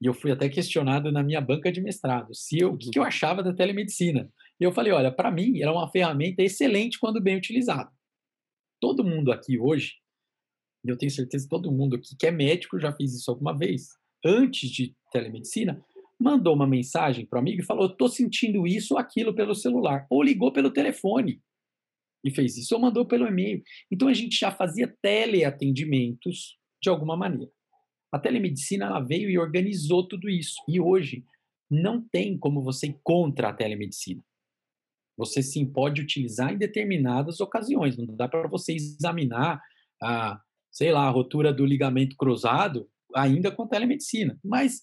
[0.00, 3.02] e eu fui até questionado na minha banca de mestrado se eu, o que eu
[3.02, 4.30] achava da telemedicina.
[4.60, 7.90] E eu falei, olha, para mim era uma ferramenta excelente quando bem utilizada.
[8.80, 9.94] Todo mundo aqui hoje,
[10.84, 13.56] e eu tenho certeza que todo mundo aqui que é médico já fez isso alguma
[13.56, 13.88] vez,
[14.24, 15.82] antes de telemedicina,
[16.18, 20.06] mandou uma mensagem para o amigo e falou: estou sentindo isso ou aquilo pelo celular.
[20.10, 21.40] Ou ligou pelo telefone
[22.28, 23.62] e fez isso, ou mandou pelo e-mail.
[23.90, 27.50] Então a gente já fazia teleatendimentos de alguma maneira.
[28.12, 30.54] A telemedicina ela veio e organizou tudo isso.
[30.68, 31.24] E hoje
[31.70, 34.22] não tem como você ir contra a telemedicina.
[35.16, 37.96] Você sim pode utilizar em determinadas ocasiões.
[37.96, 39.60] Não dá para você examinar
[40.02, 44.38] a, sei lá, a rotura do ligamento cruzado ainda com telemedicina.
[44.44, 44.82] Mas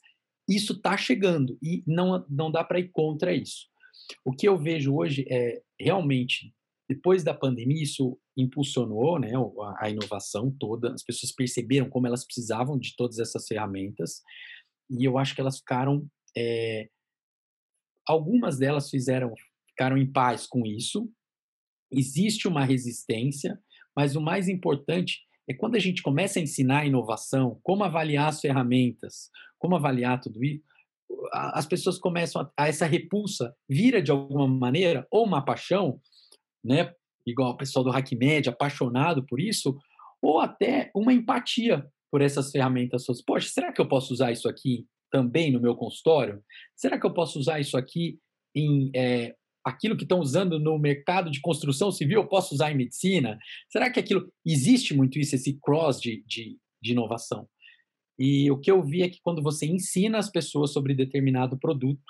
[0.49, 3.67] isso está chegando e não, não dá para ir contra isso.
[4.25, 6.53] O que eu vejo hoje é realmente,
[6.89, 9.31] depois da pandemia, isso impulsionou né,
[9.79, 14.21] a, inovação toda, as pessoas perceberam como elas precisavam de todas essas ferramentas
[14.89, 16.07] e eu acho que elas ficaram.
[16.35, 16.89] É,
[18.07, 19.33] algumas delas fizeram,
[19.69, 21.09] ficaram em paz com isso.
[21.91, 23.59] Existe uma resistência,
[23.95, 28.29] mas o mais importante é quando a gente começa a ensinar a inovação, como avaliar
[28.29, 30.63] as ferramentas, como avaliar tudo isso,
[31.31, 35.99] as pessoas começam a, a essa repulsa vira de alguma maneira ou uma paixão,
[36.63, 36.93] né,
[37.25, 39.77] igual o pessoal do HackMed, apaixonado por isso,
[40.21, 43.05] ou até uma empatia por essas ferramentas.
[43.25, 46.43] Poxa, será que eu posso usar isso aqui também no meu consultório?
[46.75, 48.19] Será que eu posso usar isso aqui
[48.55, 52.77] em é, aquilo que estão usando no mercado de construção civil eu posso usar em
[52.77, 53.37] medicina?
[53.69, 54.31] Será que aquilo.
[54.45, 57.47] Existe muito isso, esse cross de, de, de inovação.
[58.19, 62.03] E o que eu vi é que quando você ensina as pessoas sobre determinado produto,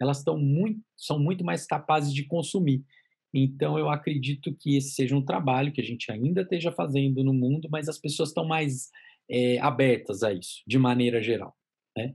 [0.00, 2.84] elas muito, são muito mais capazes de consumir.
[3.34, 7.32] Então, eu acredito que esse seja um trabalho que a gente ainda esteja fazendo no
[7.32, 8.90] mundo, mas as pessoas estão mais
[9.30, 11.56] é, abertas a isso, de maneira geral.
[11.96, 12.14] Né?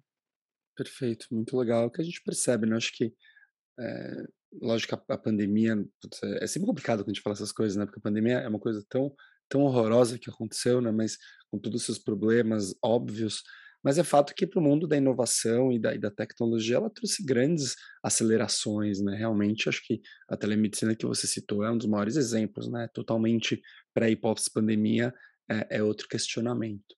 [0.75, 1.87] Perfeito, muito legal.
[1.87, 2.75] O que a gente percebe, né?
[2.75, 3.11] Acho que
[3.79, 4.23] é,
[4.61, 5.73] lógico a, pandemia
[6.23, 7.85] é, é sempre complicado quando a gente fala essas coisas, né?
[7.85, 9.13] Porque a pandemia é uma coisa tão
[9.49, 10.91] tão horrorosa que aconteceu, né?
[10.91, 11.17] Mas
[11.49, 13.43] com todos os seus problemas óbvios,
[13.87, 16.89] mas é fato que para o mundo da inovação e da, e da, tecnologia ela
[16.89, 17.73] trouxe grandes
[18.03, 19.15] acelerações, né?
[19.15, 22.89] Realmente acho que a telemedicina que você citou é um dos maiores exemplos, né?
[22.93, 23.61] Totalmente
[23.93, 25.13] pré e pós-pandemia
[25.49, 26.95] é, é, outro questionamento.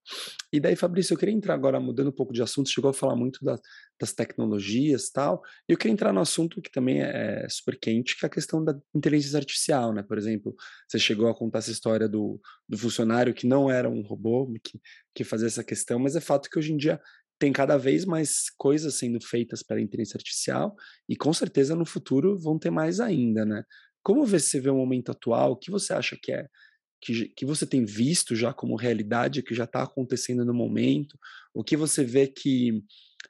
[0.51, 3.15] E daí, Fabrício, eu queria entrar agora, mudando um pouco de assunto, chegou a falar
[3.15, 3.59] muito da,
[3.99, 8.25] das tecnologias tal, eu queria entrar no assunto que também é, é super quente, que
[8.25, 10.03] é a questão da inteligência artificial, né?
[10.03, 10.55] Por exemplo,
[10.87, 14.79] você chegou a contar essa história do, do funcionário que não era um robô, que,
[15.13, 16.99] que fazia essa questão, mas é fato que hoje em dia
[17.37, 20.75] tem cada vez mais coisas sendo feitas pela inteligência artificial,
[21.07, 23.63] e com certeza no futuro vão ter mais ainda, né?
[24.03, 25.51] Como você vê o momento atual?
[25.51, 26.47] O que você acha que é
[27.01, 31.17] que, que você tem visto já como realidade, que já está acontecendo no momento,
[31.53, 32.71] o que você vê que,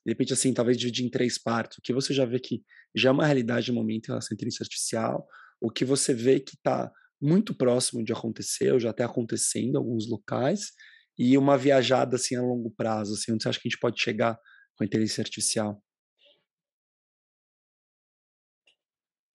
[0.05, 2.63] de repente, assim, talvez dividir em três partes, o que você já vê que
[2.95, 5.27] já é uma realidade no momento em relação à inteligência artificial,
[5.61, 9.77] o que você vê que está muito próximo de acontecer, ou já está acontecendo em
[9.77, 10.71] alguns locais,
[11.17, 14.01] e uma viajada assim a longo prazo, assim, onde você acha que a gente pode
[14.01, 14.39] chegar
[14.75, 15.83] com a inteligência artificial?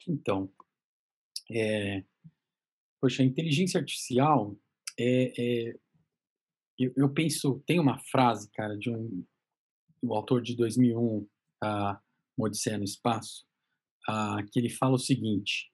[0.09, 0.51] Então,
[1.51, 2.03] é,
[3.05, 4.57] poxa, a inteligência artificial
[4.99, 5.75] é, é
[6.79, 9.27] eu, eu, penso, tem uma frase, cara, de um,
[10.09, 11.29] autor de 2001,
[11.63, 12.01] a
[12.39, 13.45] Odisseia no Espaço,
[14.51, 15.71] que ele fala o seguinte,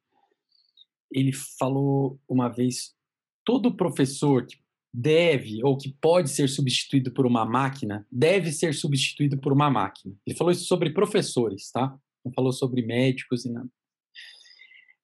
[1.09, 2.97] ele falou uma vez,
[3.45, 4.57] todo professor que
[4.93, 10.17] deve ou que pode ser substituído por uma máquina, deve ser substituído por uma máquina.
[10.27, 11.97] Ele falou isso sobre professores, tá?
[12.25, 13.71] Não falou sobre médicos e nada.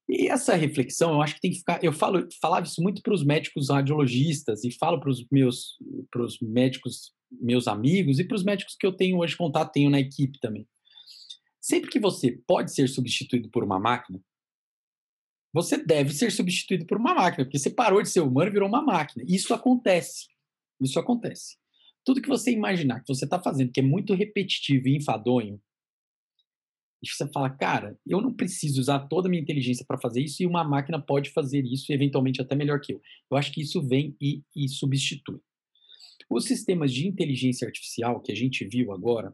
[0.09, 1.83] E essa reflexão, eu acho que tem que ficar.
[1.83, 5.77] Eu falo, falava isso muito para os médicos radiologistas e falo para os meus,
[6.09, 9.89] para os médicos, meus amigos e para os médicos que eu tenho hoje contato, tenho
[9.89, 10.65] na equipe também.
[11.59, 14.21] Sempre que você pode ser substituído por uma máquina,
[15.53, 18.69] você deve ser substituído por uma máquina, porque você parou de ser humano e virou
[18.69, 19.25] uma máquina.
[19.27, 20.27] Isso acontece.
[20.79, 21.57] Isso acontece.
[22.05, 25.59] Tudo que você imaginar que você está fazendo, que é muito repetitivo e enfadonho,
[27.01, 30.41] e você fala, cara, eu não preciso usar toda a minha inteligência para fazer isso
[30.41, 33.01] e uma máquina pode fazer isso eventualmente até melhor que eu.
[33.29, 35.39] Eu acho que isso vem e, e substitui.
[36.29, 39.33] Os sistemas de inteligência artificial que a gente viu agora,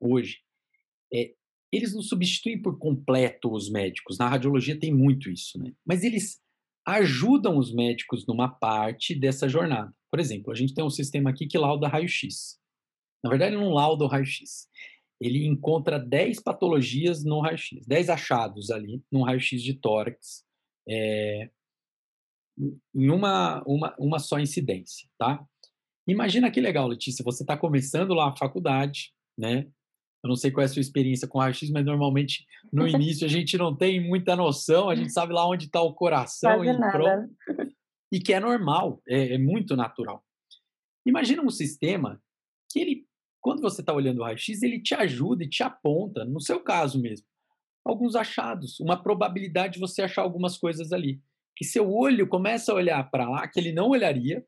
[0.00, 0.40] hoje,
[1.12, 1.32] é,
[1.72, 4.18] eles não substituem por completo os médicos.
[4.18, 5.72] Na radiologia tem muito isso, né?
[5.86, 6.42] Mas eles
[6.86, 9.94] ajudam os médicos numa parte dessa jornada.
[10.10, 12.58] Por exemplo, a gente tem um sistema aqui que lauda raio-x.
[13.22, 14.68] Na verdade, não lauda o raio-x
[15.20, 20.44] ele encontra 10 patologias no raio-x, 10 achados ali no raio-x de tórax,
[20.88, 21.50] é,
[22.94, 25.44] em uma, uma, uma só incidência, tá?
[26.06, 29.66] Imagina que legal, Letícia, você está começando lá a faculdade, né?
[30.22, 33.28] Eu não sei qual é a sua experiência com raio-x, mas normalmente no início a
[33.28, 37.34] gente não tem muita noção, a gente sabe lá onde está o coração e pronto.
[38.12, 40.24] E que é normal, é, é muito natural.
[41.06, 42.22] Imagina um sistema
[42.70, 43.06] que ele
[43.44, 46.98] quando você está olhando o raio-x, ele te ajuda e te aponta, no seu caso
[46.98, 47.26] mesmo,
[47.84, 51.20] alguns achados, uma probabilidade de você achar algumas coisas ali.
[51.54, 54.42] Que seu olho começa a olhar para lá, que ele não olharia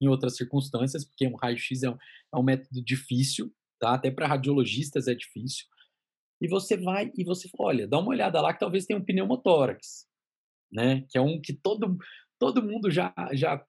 [0.00, 1.98] em outras circunstâncias, porque um raio-x é, um,
[2.34, 3.92] é um método difícil, tá?
[3.92, 5.66] até para radiologistas é difícil.
[6.40, 10.06] E você vai e você olha, dá uma olhada lá que talvez tenha um pneumotórax,
[10.72, 11.04] né?
[11.10, 11.98] Que é um que todo,
[12.38, 13.62] todo mundo já, já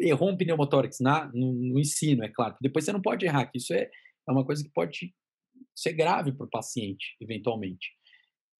[0.00, 2.56] errou um pneumotórax na, no, no ensino, é claro.
[2.60, 3.88] Depois você não pode errar, que isso é,
[4.28, 5.14] é uma coisa que pode
[5.74, 7.92] ser grave para o paciente, eventualmente.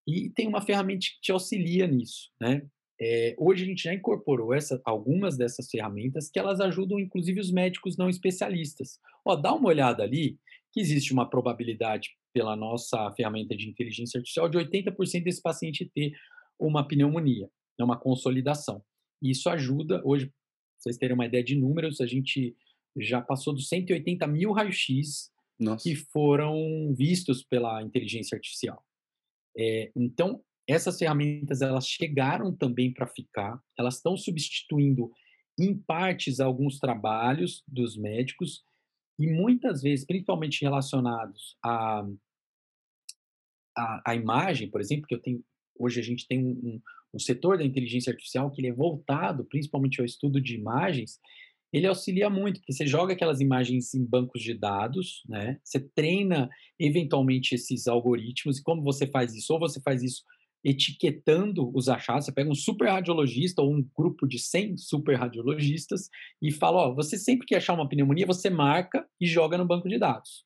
[0.07, 2.67] E tem uma ferramenta que te auxilia nisso, né?
[3.01, 7.49] É, hoje a gente já incorporou essa, algumas dessas ferramentas que elas ajudam, inclusive, os
[7.49, 8.99] médicos não especialistas.
[9.23, 10.37] Ó, dá uma olhada ali
[10.73, 16.13] que existe uma probabilidade pela nossa ferramenta de inteligência artificial de 80% desse paciente ter
[16.59, 18.83] uma pneumonia, né, uma consolidação.
[19.21, 20.31] E isso ajuda, hoje,
[20.77, 22.55] vocês terem uma ideia de números, a gente
[22.97, 25.83] já passou dos 180 mil raios-x Nossa.
[25.83, 28.83] que foram vistos pela inteligência artificial.
[29.57, 35.11] É, então, essas ferramentas elas chegaram também para ficar, elas estão substituindo
[35.59, 38.63] em partes alguns trabalhos dos médicos
[39.19, 42.07] e muitas vezes, principalmente relacionados à
[43.75, 45.43] a, a, imagem, por exemplo, que eu tenho
[45.77, 46.81] hoje a gente tem um, um,
[47.15, 51.19] um setor da inteligência artificial que é voltado principalmente ao estudo de imagens
[51.71, 55.59] ele auxilia muito, porque você joga aquelas imagens em bancos de dados, né?
[55.63, 59.53] Você treina eventualmente esses algoritmos, e como você faz isso?
[59.53, 60.23] Ou você faz isso
[60.63, 66.09] etiquetando os achados, você pega um super radiologista ou um grupo de 100 super radiologistas
[66.41, 69.87] e fala, ó, você sempre que achar uma pneumonia, você marca e joga no banco
[69.87, 70.43] de dados.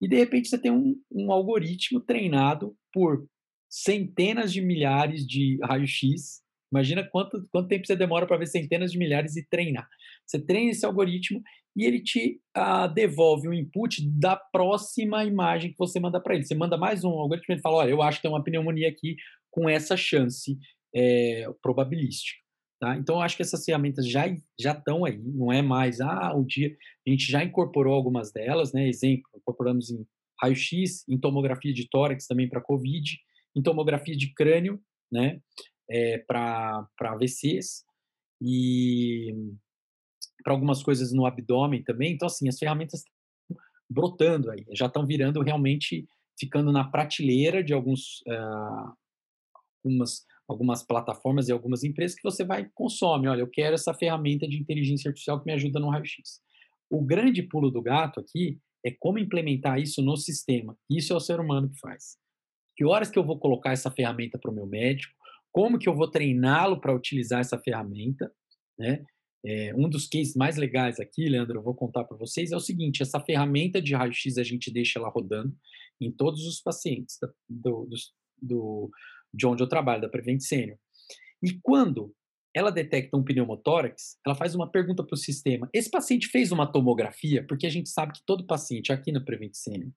[0.00, 3.26] E de repente você tem um, um algoritmo treinado por
[3.68, 8.98] centenas de milhares de raio-x Imagina quanto, quanto tempo você demora para ver centenas de
[8.98, 9.88] milhares e treinar.
[10.26, 11.42] Você treina esse algoritmo
[11.76, 16.44] e ele te uh, devolve o input da próxima imagem que você manda para ele.
[16.44, 18.88] Você manda mais um algoritmo e ele fala: olha, eu acho que tem uma pneumonia
[18.88, 19.16] aqui
[19.50, 20.56] com essa chance
[20.94, 22.38] é, probabilística.
[22.80, 22.96] Tá?
[22.96, 24.24] Então, eu acho que essas ferramentas já
[24.58, 26.74] já estão aí, não é mais, ah, o dia.
[27.06, 28.88] A gente já incorporou algumas delas, né?
[28.88, 30.06] Exemplo, incorporamos em
[30.42, 33.18] raio-x, em tomografia de tórax também para COVID,
[33.54, 34.80] em tomografia de crânio,
[35.12, 35.40] né?
[35.90, 37.84] É, para AVCs
[38.40, 39.34] e
[40.42, 42.12] para algumas coisas no abdômen também.
[42.12, 43.12] Então, assim, as ferramentas estão
[43.88, 46.06] brotando aí, já estão virando realmente,
[46.38, 48.94] ficando na prateleira de alguns, uh,
[49.84, 53.28] algumas, algumas plataformas e algumas empresas que você vai consome.
[53.28, 56.40] Olha, eu quero essa ferramenta de inteligência artificial que me ajuda no raio-x.
[56.88, 60.76] O grande pulo do gato aqui é como implementar isso no sistema.
[60.88, 62.16] Isso é o ser humano que faz.
[62.76, 65.14] Que horas que eu vou colocar essa ferramenta para o meu médico?
[65.52, 68.32] Como que eu vou treiná-lo para utilizar essa ferramenta,
[68.78, 69.04] né?
[69.44, 72.60] É, um dos cases mais legais aqui, Leandro, eu vou contar para vocês, é o
[72.60, 75.56] seguinte: essa ferramenta de raio-x a gente deixa ela rodando
[76.00, 77.96] em todos os pacientes da, do, do,
[78.40, 78.90] do,
[79.32, 80.76] de onde eu trabalho, da Prevent Senior.
[81.42, 82.14] E quando
[82.54, 86.70] ela detecta um pneumotórax, ela faz uma pergunta para o sistema: esse paciente fez uma
[86.70, 87.42] tomografia?
[87.46, 89.90] Porque a gente sabe que todo paciente aqui na Prevent Senior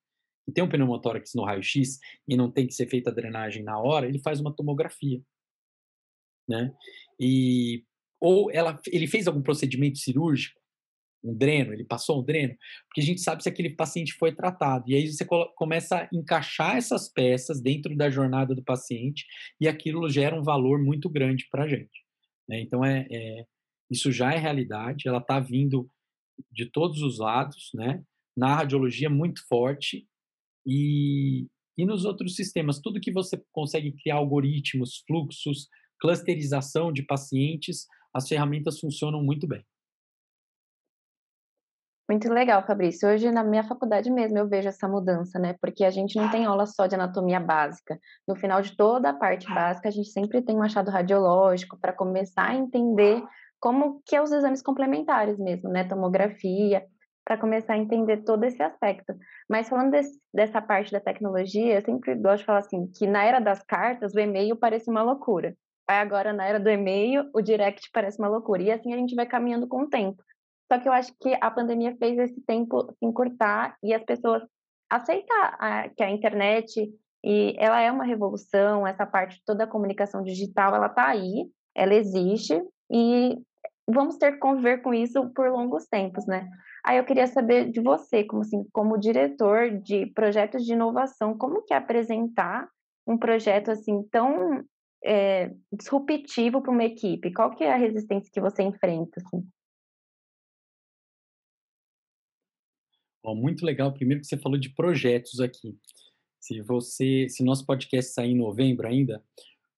[0.45, 3.79] que tem um pneumotórax no raio-x e não tem que ser feita a drenagem na
[3.79, 5.21] hora, ele faz uma tomografia,
[6.47, 6.73] né?
[7.19, 7.83] E
[8.19, 10.57] ou ela, ele fez algum procedimento cirúrgico,
[11.23, 12.55] um dreno, ele passou um dreno,
[12.87, 14.85] porque a gente sabe se aquele paciente foi tratado.
[14.87, 15.25] E aí você
[15.55, 19.25] começa a encaixar essas peças dentro da jornada do paciente
[19.59, 22.03] e aquilo gera um valor muito grande para a gente.
[22.47, 22.61] Né?
[22.61, 23.45] Então, é, é,
[23.89, 25.89] isso já é realidade, ela está vindo
[26.51, 28.03] de todos os lados, né?
[28.35, 30.07] na radiologia muito forte
[30.65, 32.79] e, e nos outros sistemas.
[32.79, 35.67] Tudo que você consegue criar algoritmos, fluxos,
[36.03, 39.65] clusterização de pacientes, as ferramentas funcionam muito bem.
[42.09, 43.07] Muito legal, Fabrício.
[43.07, 45.55] Hoje, na minha faculdade mesmo, eu vejo essa mudança, né?
[45.61, 47.97] Porque a gente não tem aula só de anatomia básica.
[48.27, 51.93] No final de toda a parte básica, a gente sempre tem um achado radiológico para
[51.93, 53.23] começar a entender
[53.57, 55.85] como que é os exames complementares mesmo, né?
[55.85, 56.85] Tomografia,
[57.23, 59.15] para começar a entender todo esse aspecto.
[59.49, 63.23] Mas falando desse, dessa parte da tecnologia, eu sempre gosto de falar assim, que na
[63.23, 65.55] era das cartas, o e-mail parece uma loucura.
[65.87, 68.61] Agora, na era do e-mail, o direct parece uma loucura.
[68.61, 70.23] E assim a gente vai caminhando com o tempo.
[70.71, 74.43] Só que eu acho que a pandemia fez esse tempo se encurtar e as pessoas
[74.89, 76.89] aceitar a, que a internet
[77.23, 81.93] e ela é uma revolução, essa parte toda a comunicação digital, ela está aí, ela
[81.93, 83.37] existe e
[83.87, 86.49] vamos ter que conviver com isso por longos tempos, né?
[86.85, 91.63] Aí eu queria saber de você, como assim, como diretor de projetos de inovação, como
[91.63, 92.67] que é apresentar
[93.07, 94.63] um projeto assim tão
[95.03, 97.33] é, disruptivo para uma equipe?
[97.33, 99.21] Qual que é a resistência que você enfrenta?
[99.25, 99.47] Assim?
[103.25, 103.93] Muito legal.
[103.93, 105.77] Primeiro que você falou de projetos aqui.
[106.39, 109.23] Se você, se nosso podcast sair em novembro ainda,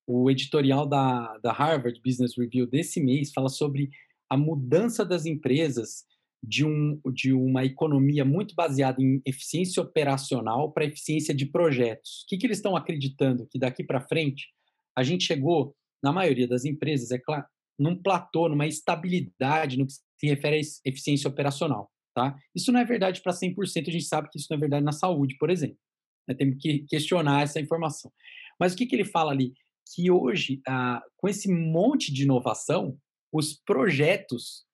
[0.06, 3.90] o editorial da, da Harvard Business Review desse mês fala sobre
[4.28, 6.04] a mudança das empresas
[6.42, 12.22] de, um, de uma economia muito baseada em eficiência operacional para eficiência de projetos.
[12.22, 13.46] O que, que eles estão acreditando?
[13.46, 14.48] Que daqui para frente
[14.96, 17.44] a gente chegou, na maioria das empresas, é claro,
[17.78, 21.90] num platô, numa estabilidade no que se refere à eficiência operacional.
[22.14, 22.34] Tá?
[22.54, 24.92] Isso não é verdade para 100%, a gente sabe que isso não é verdade na
[24.92, 25.78] saúde, por exemplo.
[26.26, 26.34] Né?
[26.34, 28.10] Temos que questionar essa informação.
[28.58, 29.52] Mas o que, que ele fala ali?
[29.94, 32.98] Que hoje, ah, com esse monte de inovação,
[33.32, 34.66] os projetos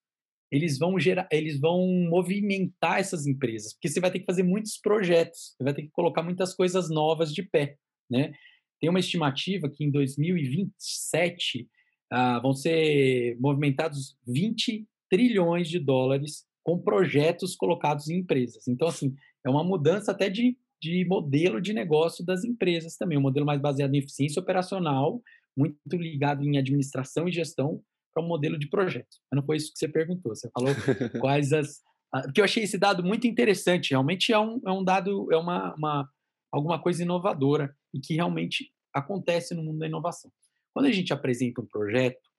[0.53, 4.77] eles vão gerar, eles vão movimentar essas empresas, porque você vai ter que fazer muitos
[4.77, 8.35] projetos, você vai ter que colocar muitas coisas novas de pé, né?
[8.83, 11.69] Tem uma estimativa que em 2027
[12.11, 18.67] ah, vão ser movimentados 20 trilhões de dólares com projetos colocados em empresas.
[18.67, 19.15] Então, assim,
[19.47, 23.61] é uma mudança até de, de modelo de negócio das empresas também, um modelo mais
[23.61, 25.23] baseado em eficiência operacional,
[25.57, 27.81] muito ligado em administração e gestão,
[28.13, 29.17] para um modelo de projeto.
[29.31, 30.35] Mas não foi isso que você perguntou.
[30.35, 30.75] Você falou
[31.21, 31.81] quais as.
[32.25, 33.91] Porque eu achei esse dado muito interessante.
[33.91, 36.09] Realmente é um, é um dado, é uma, uma,
[36.51, 40.31] alguma coisa inovadora e que realmente acontece no mundo da inovação.
[40.73, 42.31] Quando a gente apresenta um projeto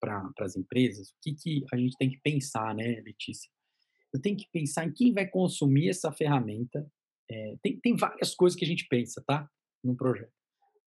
[0.00, 3.50] para as empresas, o que, que a gente tem que pensar, né, Letícia?
[4.12, 6.86] Eu tenho que pensar em quem vai consumir essa ferramenta.
[7.30, 9.48] É, tem, tem várias coisas que a gente pensa, tá?
[9.82, 10.32] Num projeto.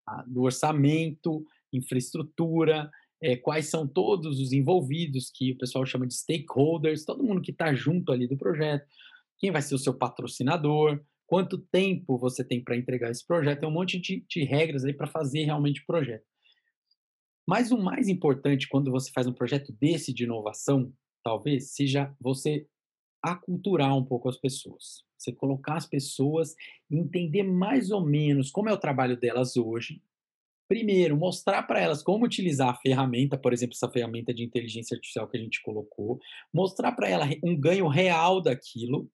[0.08, 6.14] Ah, do orçamento, infraestrutura, é, quais são todos os envolvidos, que o pessoal chama de
[6.14, 8.86] stakeholders, todo mundo que está junto ali do projeto,
[9.40, 13.70] quem vai ser o seu patrocinador, quanto tempo você tem para entregar esse projeto, tem
[13.70, 16.26] um monte de, de regras aí para fazer realmente o projeto.
[17.48, 20.92] Mas o mais importante quando você faz um projeto desse de inovação,
[21.24, 22.68] talvez, seja você
[23.22, 25.04] aculturar um pouco as pessoas.
[25.18, 26.56] Você colocar as pessoas
[26.90, 30.02] entender mais ou menos como é o trabalho delas hoje,
[30.68, 35.28] primeiro, mostrar para elas como utilizar a ferramenta, por exemplo, essa ferramenta de inteligência artificial
[35.28, 36.20] que a gente colocou,
[36.54, 39.10] mostrar para ela um ganho real daquilo,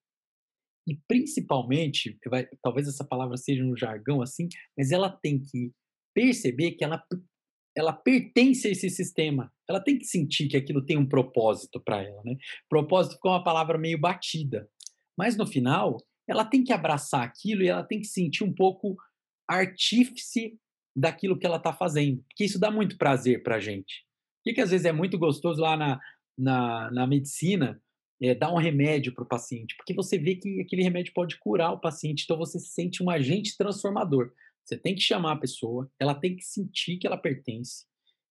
[0.91, 5.71] e principalmente, vai, talvez essa palavra seja um jargão assim, mas ela tem que
[6.13, 7.01] perceber que ela,
[7.77, 9.49] ela pertence a esse sistema.
[9.69, 12.21] Ela tem que sentir que aquilo tem um propósito para ela.
[12.25, 12.35] Né?
[12.69, 14.69] Propósito ficou uma palavra meio batida.
[15.17, 15.95] Mas no final,
[16.27, 18.97] ela tem que abraçar aquilo e ela tem que sentir um pouco
[19.49, 20.59] artífice
[20.93, 22.21] daquilo que ela está fazendo.
[22.27, 24.03] Porque isso dá muito prazer para a gente.
[24.41, 26.01] O que, que às vezes é muito gostoso lá na,
[26.37, 27.81] na, na medicina
[28.21, 31.71] é dar um remédio para o paciente, porque você vê que aquele remédio pode curar
[31.71, 34.31] o paciente, então você se sente um agente transformador.
[34.63, 37.85] Você tem que chamar a pessoa, ela tem que sentir que ela pertence,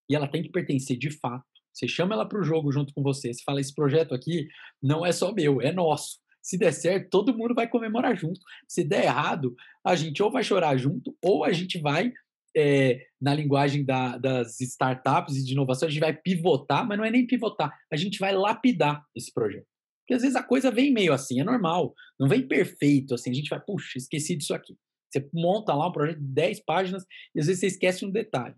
[0.09, 1.45] e ela tem que pertencer de fato.
[1.73, 3.33] Você chama ela para o jogo junto com você.
[3.33, 4.49] Você fala: esse projeto aqui
[4.83, 6.19] não é só meu, é nosso.
[6.43, 8.41] Se der certo, todo mundo vai comemorar junto.
[8.67, 12.13] Se der errado, a gente ou vai chorar junto, ou a gente vai,
[12.57, 17.05] é, na linguagem da, das startups e de inovação, a gente vai pivotar, mas não
[17.05, 19.70] é nem pivotar, a gente vai lapidar esse projeto.
[20.11, 23.33] Porque às vezes a coisa vem meio assim, é normal, não vem perfeito assim, a
[23.33, 24.77] gente vai, puxa, esqueci disso aqui.
[25.09, 28.57] Você monta lá um projeto de 10 páginas e às vezes você esquece um detalhe.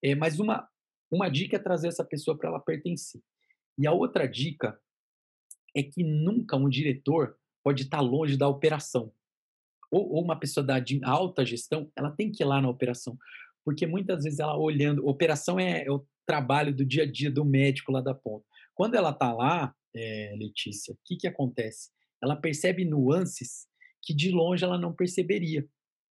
[0.00, 0.64] É, mas uma,
[1.10, 3.20] uma dica é trazer essa pessoa para ela pertencer.
[3.76, 4.78] E a outra dica
[5.76, 9.12] é que nunca um diretor pode estar longe da operação.
[9.90, 13.18] Ou, ou uma pessoa da alta gestão, ela tem que ir lá na operação.
[13.64, 17.44] Porque muitas vezes ela olhando, operação é, é o trabalho do dia a dia do
[17.44, 18.46] médico lá da ponta.
[18.72, 21.90] Quando ela está lá, é, Letícia, o que, que acontece?
[22.22, 23.66] Ela percebe nuances
[24.02, 25.66] que de longe ela não perceberia,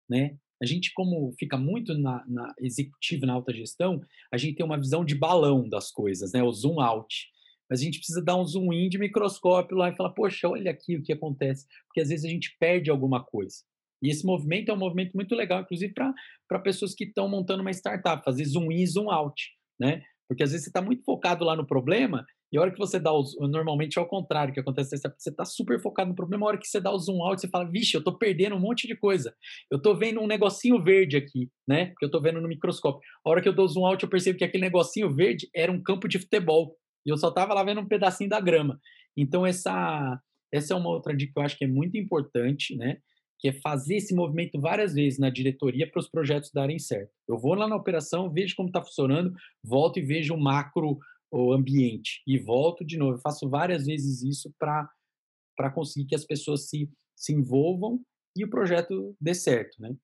[0.08, 0.36] né?
[0.60, 4.00] A gente, como fica muito na, na executiva, na alta gestão,
[4.32, 6.42] a gente tem uma visão de balão das coisas, né?
[6.42, 7.28] O zoom out.
[7.70, 10.70] Mas a gente precisa dar um zoom in de microscópio lá e falar, poxa, olha
[10.70, 11.66] aqui o que acontece.
[11.86, 13.58] Porque às vezes a gente perde alguma coisa.
[14.02, 17.70] E esse movimento é um movimento muito legal, inclusive para pessoas que estão montando uma
[17.70, 20.02] startup, fazer zoom in e zoom out, né?
[20.28, 22.98] Porque às vezes você está muito focado lá no problema e a hora que você
[22.98, 26.48] dá o normalmente é o contrário que acontece, você está super focado no problema, a
[26.48, 28.86] hora que você dá o zoom out, você fala, vixe, eu estou perdendo um monte
[28.86, 29.34] de coisa.
[29.70, 31.86] Eu estou vendo um negocinho verde aqui, né?
[31.86, 33.00] Porque eu estou vendo no microscópio.
[33.24, 35.82] A hora que eu dou zoom out, eu percebo que aquele negocinho verde era um
[35.82, 36.76] campo de futebol.
[37.04, 38.80] E eu só estava lá vendo um pedacinho da grama.
[39.16, 40.18] Então essa
[40.50, 42.96] essa é uma outra dica que eu acho que é muito importante, né?
[43.38, 47.10] que é fazer esse movimento várias vezes na diretoria para os projetos darem certo.
[47.28, 49.32] Eu vou lá na operação, vejo como está funcionando,
[49.62, 50.98] volto e vejo o macro
[51.30, 53.16] o ambiente e volto de novo.
[53.16, 58.00] Eu faço várias vezes isso para conseguir que as pessoas se, se envolvam
[58.36, 59.94] e o projeto dê certo, né?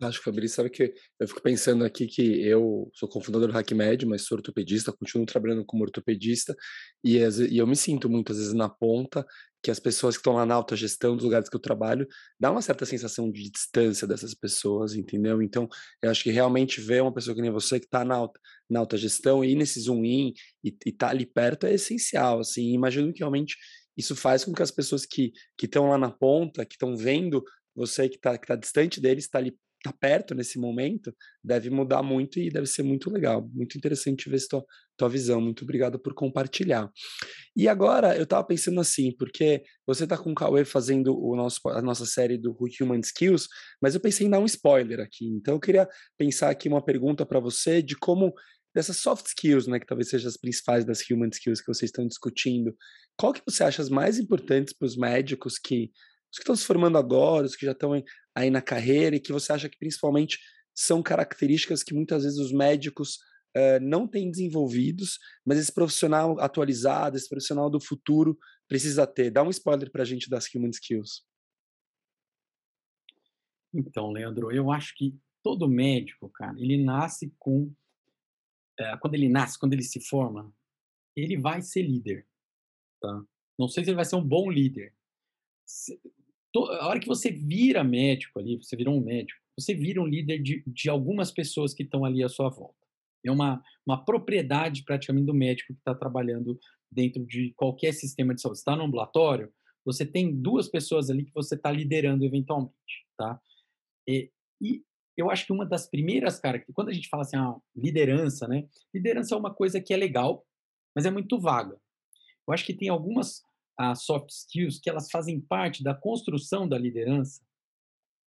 [0.00, 4.06] Acho que Fabrício sabe que eu fico pensando aqui que eu sou cofundador do HackMed,
[4.06, 6.54] mas sou ortopedista, continuo trabalhando como ortopedista
[7.02, 9.26] e, eu me sinto muitas vezes na ponta
[9.62, 12.06] que as pessoas que estão lá na alta gestão dos lugares que eu trabalho
[12.38, 15.42] dá uma certa sensação de distância dessas pessoas, entendeu?
[15.42, 15.68] Então,
[16.02, 18.40] eu acho que realmente ver uma pessoa que nem você que está na alta,
[18.70, 20.32] na alta gestão e ir nesse zoom in
[20.62, 23.56] e, estar tá ali perto é essencial, assim, imagino que realmente
[23.96, 27.42] isso faz com que as pessoas que estão lá na ponta, que estão vendo
[27.74, 32.02] você que está que tá distante deles, está ali tá perto nesse momento, deve mudar
[32.02, 33.48] muito e deve ser muito legal.
[33.52, 34.64] Muito interessante ver tua,
[34.96, 35.40] tua visão.
[35.40, 36.90] Muito obrigado por compartilhar.
[37.58, 41.58] E agora, eu estava pensando assim, porque você está com o Cauê fazendo o nosso,
[41.70, 43.48] a nossa série do Human Skills,
[43.82, 45.26] mas eu pensei em dar um spoiler aqui.
[45.26, 48.32] Então, eu queria pensar aqui uma pergunta para você de como
[48.72, 52.06] dessas soft skills, né, que talvez sejam as principais das human skills que vocês estão
[52.06, 52.76] discutindo,
[53.16, 55.90] qual que você acha as mais importantes para os médicos que
[56.30, 57.90] os que estão se formando agora, os que já estão
[58.36, 60.38] aí na carreira e que você acha que principalmente
[60.72, 63.18] são características que muitas vezes os médicos
[63.58, 68.38] uh, não têm desenvolvidos, mas esse profissional atualizado, esse profissional do futuro
[68.68, 69.30] precisa ter.
[69.30, 71.24] Dá um spoiler para a gente das Human Skills.
[73.74, 77.72] Então, Leandro, eu acho que todo médico, cara, ele nasce com.
[78.78, 80.54] É, quando ele nasce, quando ele se forma,
[81.16, 82.26] ele vai ser líder.
[83.00, 83.24] Tá?
[83.58, 84.94] Não sei se ele vai ser um bom líder,
[86.56, 90.38] a hora que você vira médico ali, você virou um médico, você vira um líder
[90.38, 92.87] de, de algumas pessoas que estão ali à sua volta.
[93.28, 96.58] É uma, uma propriedade praticamente do médico que está trabalhando
[96.90, 98.58] dentro de qualquer sistema de saúde.
[98.58, 99.52] Está no ambulatório,
[99.84, 103.40] você tem duas pessoas ali que você está liderando eventualmente, tá?
[104.06, 104.82] E, e,
[105.16, 108.46] eu acho que uma das primeiras, cara, que quando a gente fala assim, ah, liderança,
[108.46, 108.68] né?
[108.94, 110.46] Liderança é uma coisa que é legal,
[110.94, 111.78] mas é muito vaga.
[112.46, 113.42] Eu acho que tem algumas
[113.78, 117.46] as soft skills que elas fazem parte da construção da liderança,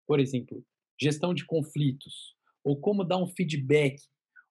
[0.06, 0.64] por exemplo,
[1.00, 4.00] gestão de conflitos, ou como dar um feedback,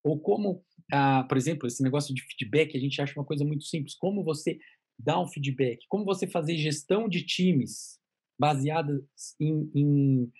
[0.10, 3.64] ou como, ah, por exemplo, esse negócio de feedback, a gente acha uma coisa muito
[3.64, 4.60] simples, como você
[4.97, 7.99] dar um feedback, como você fazer gestão de times
[8.39, 9.03] baseadas
[9.39, 10.32] em, em,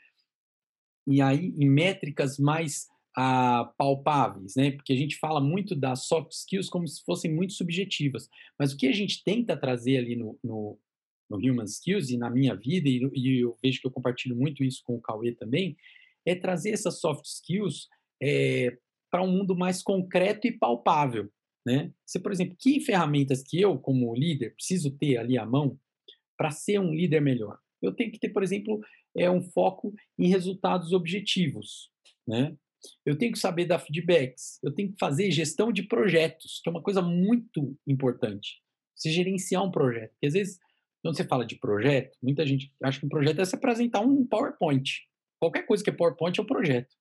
[1.08, 4.72] em, aí, em métricas mais ah, palpáveis, né?
[4.72, 8.78] Porque a gente fala muito das soft skills como se fossem muito subjetivas, mas o
[8.78, 10.80] que a gente tenta trazer ali no, no,
[11.30, 14.64] no Human Skills e na minha vida, e, e, eu vejo que eu compartilho muito
[14.64, 15.78] isso com o Cauê também,
[16.26, 17.88] é trazer essas soft skills
[18.22, 18.78] é,
[19.10, 21.30] para um mundo mais concreto e palpável,
[21.66, 21.92] né?
[22.06, 25.80] Você, por exemplo, que ferramentas que eu, como líder, preciso ter ali à mão
[26.38, 27.60] para ser um líder melhor?
[27.82, 28.80] Eu tenho que ter, por exemplo,
[29.16, 31.92] é um foco em resultados objetivos,
[32.28, 32.56] né?
[33.06, 36.72] Eu tenho que saber dar feedbacks, eu tenho que fazer gestão de projetos, que é
[36.72, 38.62] uma coisa muito importante.
[38.96, 40.12] Você gerenciar um projeto.
[40.12, 40.60] Porque às vezes,
[41.02, 44.26] quando você fala de projeto, muita gente acha que um projeto é se apresentar um
[44.26, 45.08] PowerPoint.
[45.40, 46.96] Qualquer coisa que é PowerPoint é um projeto.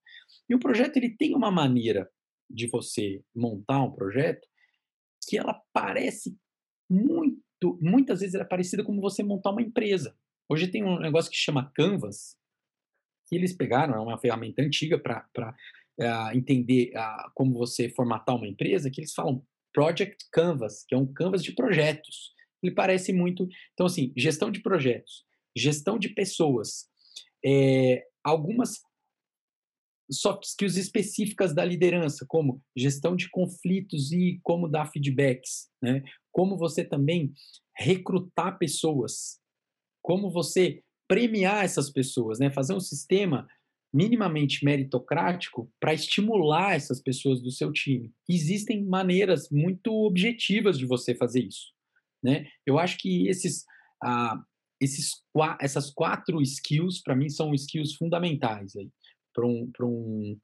[0.48, 2.10] E o projeto ele tem uma maneira
[2.50, 4.46] de você montar um projeto
[5.28, 6.36] que ela parece
[6.90, 10.16] muito, muitas vezes ela é parecida com você montar uma empresa.
[10.48, 12.36] Hoje tem um negócio que chama Canvas,
[13.28, 15.54] que eles pegaram, é uma ferramenta antiga para
[16.00, 20.98] uh, entender uh, como você formatar uma empresa, que eles falam Project Canvas, que é
[20.98, 22.32] um canvas de projetos.
[22.62, 23.46] Ele parece muito.
[23.74, 25.24] Então, assim, gestão de projetos,
[25.54, 26.88] gestão de pessoas,
[27.44, 28.80] é, algumas
[30.10, 36.02] soft skills específicas da liderança, como gestão de conflitos e como dar feedbacks, né?
[36.32, 37.32] Como você também
[37.76, 39.38] recrutar pessoas,
[40.02, 42.50] como você premiar essas pessoas, né?
[42.50, 43.46] Fazer um sistema
[43.92, 48.12] minimamente meritocrático para estimular essas pessoas do seu time.
[48.28, 51.72] Existem maneiras muito objetivas de você fazer isso,
[52.22, 52.46] né?
[52.66, 53.64] Eu acho que esses,
[54.02, 54.38] ah,
[54.80, 55.22] esses
[55.60, 58.90] essas quatro skills para mim são skills fundamentais aí
[59.38, 60.40] para um, um,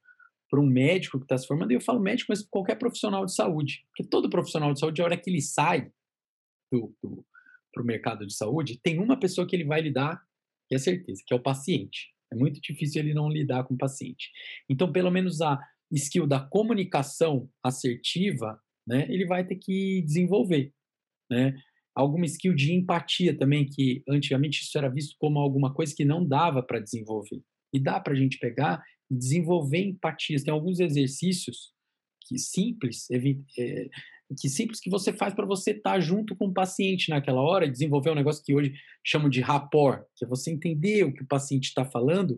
[0.53, 1.71] um médico que está se formando.
[1.71, 5.05] E eu falo médico, mas qualquer profissional de saúde, porque todo profissional de saúde, a
[5.05, 5.91] hora que ele sai
[6.71, 7.25] do, do
[7.73, 10.23] para o mercado de saúde, tem uma pessoa que ele vai lidar,
[10.69, 12.13] que é certeza, que é o paciente.
[12.31, 14.31] É muito difícil ele não lidar com o paciente.
[14.69, 15.59] Então, pelo menos a
[15.91, 20.71] skill da comunicação assertiva, né, ele vai ter que desenvolver,
[21.29, 21.53] né?
[21.93, 26.25] Alguma skill de empatia também, que antigamente isso era visto como alguma coisa que não
[26.25, 27.41] dava para desenvolver.
[27.75, 30.43] E dá para a gente pegar e desenvolver empatias.
[30.43, 31.73] Tem alguns exercícios
[32.27, 33.89] que simples, é,
[34.39, 37.69] que simples que você faz para você estar tá junto com o paciente naquela hora,
[37.69, 38.73] desenvolver um negócio que hoje
[39.03, 42.37] chamam de rapport, que é você entender o que o paciente está falando.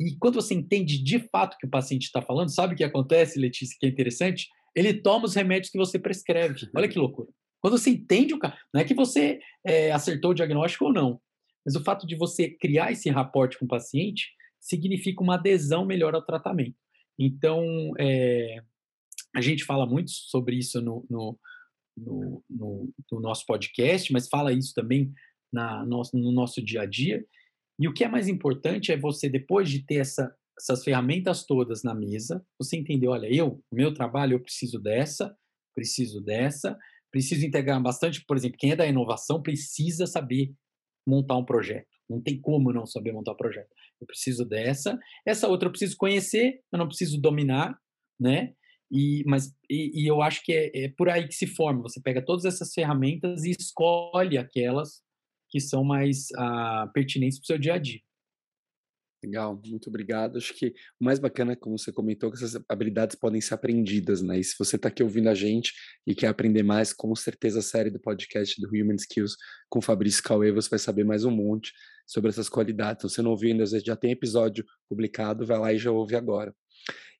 [0.00, 2.84] E quando você entende de fato o que o paciente está falando, sabe o que
[2.84, 4.48] acontece, Letícia, que é interessante?
[4.76, 6.68] Ele toma os remédios que você prescreve.
[6.76, 7.28] Olha que loucura.
[7.60, 11.20] Quando você entende o cara, não é que você é, acertou o diagnóstico ou não,
[11.66, 14.28] mas o fato de você criar esse rapport com o paciente
[14.60, 16.76] significa uma adesão melhor ao tratamento.
[17.18, 18.62] Então, é,
[19.34, 21.38] a gente fala muito sobre isso no, no,
[21.96, 25.12] no, no, no nosso podcast, mas fala isso também
[25.52, 27.24] na, no, no nosso dia a dia.
[27.78, 31.82] E o que é mais importante é você, depois de ter essa, essas ferramentas todas
[31.82, 35.36] na mesa, você entender, olha, eu, meu trabalho, eu preciso dessa,
[35.74, 36.76] preciso dessa,
[37.10, 40.52] preciso integrar bastante, por exemplo, quem é da inovação precisa saber
[41.06, 41.97] montar um projeto.
[42.08, 43.68] Não tem como não saber montar um projeto.
[44.00, 47.78] Eu preciso dessa, essa outra eu preciso conhecer, eu não preciso dominar,
[48.18, 48.54] né?
[48.90, 51.82] E, mas, e, e eu acho que é, é, por aí que se forma.
[51.82, 55.02] Você pega todas essas ferramentas e escolhe aquelas
[55.50, 58.00] que são mais ah, pertinentes para o seu dia a dia.
[59.22, 60.38] Legal, muito obrigado.
[60.38, 64.22] Acho que o mais bacana, como você comentou, é que essas habilidades podem ser aprendidas,
[64.22, 64.38] né?
[64.38, 65.72] E se você está aqui ouvindo a gente
[66.06, 69.36] e quer aprender mais, com certeza a série do podcast do Human Skills
[69.68, 71.72] com Fabrício Cauê, você vai saber mais um monte
[72.06, 73.00] sobre essas qualidades.
[73.00, 75.78] Então, se você não ouviu ainda, às vezes já tem episódio publicado, vai lá e
[75.78, 76.54] já ouve agora.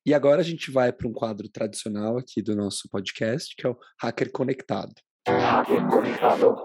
[0.05, 3.69] E agora a gente vai para um quadro tradicional aqui do nosso podcast, que é
[3.69, 4.93] o Hacker Conectado.
[5.27, 6.55] Hacker Conectado.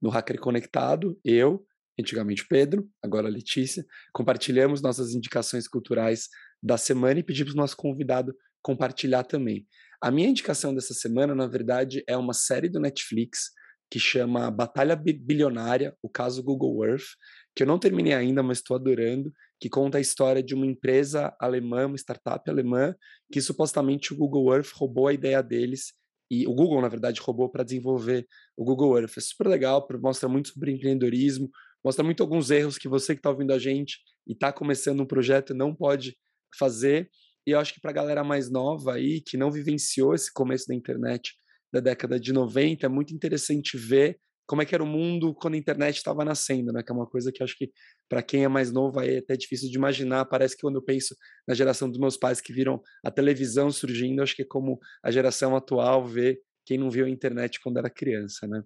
[0.00, 1.66] No Hacker Conectado, eu,
[1.98, 6.28] antigamente Pedro, agora Letícia, compartilhamos nossas indicações culturais
[6.62, 9.66] da semana e pedimos nosso convidado compartilhar também.
[10.00, 13.50] A minha indicação dessa semana, na verdade, é uma série do Netflix
[13.90, 17.16] que chama Batalha Bilionária, o caso Google Earth,
[17.56, 21.34] que eu não terminei ainda, mas estou adorando, que conta a história de uma empresa
[21.40, 22.94] alemã, uma startup alemã,
[23.32, 25.94] que supostamente o Google Earth roubou a ideia deles
[26.30, 28.26] e o Google, na verdade, roubou para desenvolver
[28.56, 29.16] o Google Earth.
[29.16, 31.50] É super legal, mostra muito sobre empreendedorismo,
[31.84, 35.06] mostra muito alguns erros que você que está ouvindo a gente e está começando um
[35.06, 36.16] projeto não pode
[36.58, 37.10] fazer.
[37.46, 40.66] E eu acho que para a galera mais nova aí, que não vivenciou esse começo
[40.68, 41.32] da internet
[41.72, 45.54] da década de 90, é muito interessante ver como é que era o mundo quando
[45.54, 46.82] a internet estava nascendo, né?
[46.82, 47.70] Que é uma coisa que acho que
[48.08, 50.24] para quem é mais novo é até difícil de imaginar.
[50.24, 51.14] Parece que quando eu penso
[51.46, 55.10] na geração dos meus pais que viram a televisão surgindo, acho que é como a
[55.10, 58.62] geração atual vê quem não viu a internet quando era criança, né?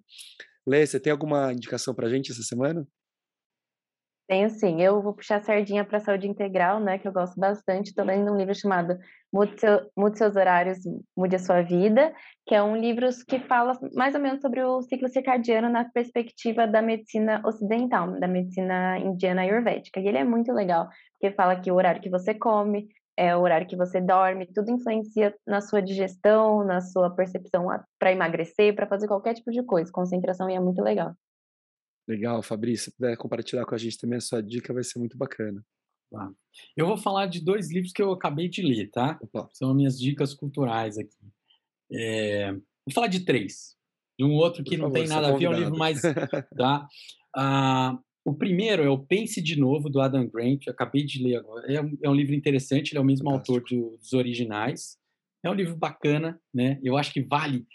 [0.65, 2.87] Lê, você tem alguma indicação para a gente essa semana?
[4.27, 4.81] Tenho sim.
[4.81, 7.89] Eu vou puxar a sardinha para a saúde integral, né, que eu gosto bastante.
[7.89, 8.97] Estou lendo um livro chamado
[9.31, 9.55] Mude,
[9.97, 10.77] Mude, Seus Horários,
[11.15, 12.13] Mude a Sua Vida,
[12.47, 16.65] que é um livro que fala mais ou menos sobre o ciclo circadiano na perspectiva
[16.65, 19.99] da medicina ocidental, da medicina indiana ayurvédica.
[19.99, 20.87] E ele é muito legal,
[21.19, 24.71] porque fala que o horário que você come, é o horário que você dorme, tudo
[24.71, 27.67] influencia na sua digestão, na sua percepção
[27.99, 29.91] para emagrecer, para fazer qualquer tipo de coisa.
[29.91, 31.13] Concentração e é muito legal.
[32.07, 35.17] Legal, Fabrício, se puder compartilhar com a gente também a sua dica, vai ser muito
[35.17, 35.63] bacana.
[36.11, 36.31] Tá.
[36.75, 39.17] Eu vou falar de dois livros que eu acabei de ler, tá?
[39.21, 39.49] Opa.
[39.53, 41.17] São minhas dicas culturais aqui.
[41.91, 42.51] É...
[42.51, 43.75] Vou falar de três.
[44.19, 46.01] De um outro que não tem nada a ver, é um livro mais.
[46.55, 46.87] tá?
[47.35, 50.67] Ah, o primeiro é o Pense de Novo, do Adam Grant.
[50.67, 51.71] Eu acabei de ler agora.
[51.71, 53.53] É um, é um livro interessante, ele é o mesmo Fantástico.
[53.55, 54.97] autor do, dos originais.
[55.43, 56.79] É um livro bacana, né?
[56.83, 57.65] Eu acho que vale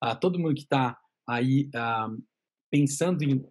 [0.00, 2.22] a todo mundo que está aí uh,
[2.70, 3.44] pensando em.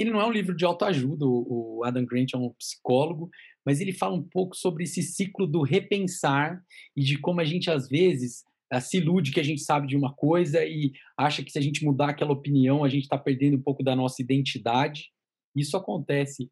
[0.00, 3.28] Ele não é um livro de autoajuda, o, Adam Grant é um psicólogo,
[3.66, 6.64] mas ele fala um pouco sobre esse ciclo do repensar
[6.96, 8.42] e de como a gente, às vezes,
[8.72, 11.60] uh, se ilude que a gente sabe de uma coisa e acha que se a
[11.60, 15.10] gente mudar aquela opinião, a gente está perdendo um pouco da nossa identidade.
[15.54, 16.50] Isso acontece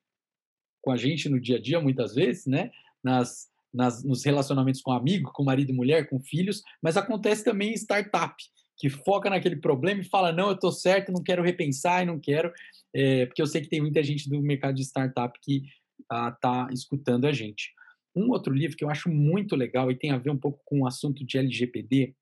[0.82, 2.70] com a gente no dia a dia, muitas vezes, né?
[3.02, 7.70] Nas, nas, nos relacionamentos com amigo, com marido e mulher, com filhos, mas acontece também
[7.70, 8.34] em startup,
[8.78, 12.18] que foca naquele problema e fala: não, eu estou certo, não quero repensar e não
[12.18, 12.52] quero,
[12.94, 15.64] é, porque eu sei que tem muita gente do mercado de startup que
[16.00, 17.72] está ah, escutando a gente.
[18.14, 20.80] Um outro livro que eu acho muito legal e tem a ver um pouco com
[20.80, 22.14] o assunto de LGPD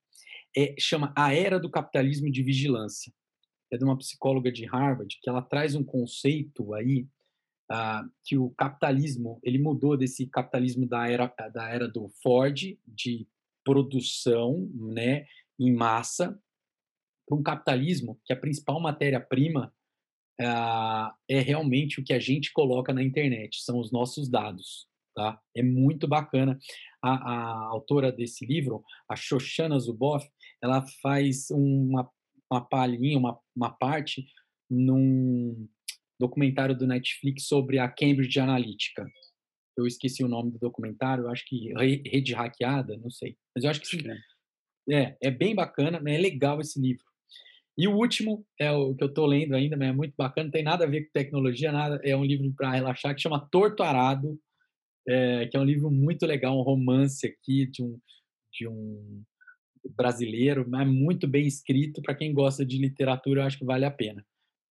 [0.56, 3.12] é, chama A Era do Capitalismo de Vigilância.
[3.70, 7.06] É de uma psicóloga de Harvard que ela traz um conceito aí
[7.70, 13.26] uh, que o capitalismo ele mudou desse capitalismo da era da era do Ford de
[13.64, 15.26] produção, né,
[15.58, 16.40] em massa,
[17.26, 19.72] para um capitalismo que a principal matéria-prima
[20.40, 24.86] uh, é realmente o que a gente coloca na internet, são os nossos dados.
[25.14, 25.40] Tá?
[25.54, 26.58] É muito bacana.
[27.02, 30.28] A, a autora desse livro, a Shoshana Zuboff,
[30.62, 32.08] ela faz uma,
[32.50, 34.26] uma palhinha, uma, uma parte
[34.68, 35.68] num,
[36.18, 39.06] documentário do Netflix sobre a Cambridge Analytica.
[39.76, 41.72] Eu esqueci o nome do documentário, eu acho que
[42.08, 43.36] Rede Hackeada, não sei.
[43.54, 43.98] Mas eu acho que sim.
[44.90, 47.04] É, é bem bacana, é legal esse livro.
[47.78, 50.50] E o último é o que eu estou lendo ainda, mas é muito bacana, não
[50.50, 52.00] tem nada a ver com tecnologia, nada.
[52.02, 54.38] É um livro para relaxar que chama Torto Arado,
[55.06, 57.98] é, que é um livro muito legal, um romance aqui de um,
[58.52, 59.22] de um
[59.94, 62.00] brasileiro, mas muito bem escrito.
[62.00, 64.24] Para quem gosta de literatura, eu acho que vale a pena.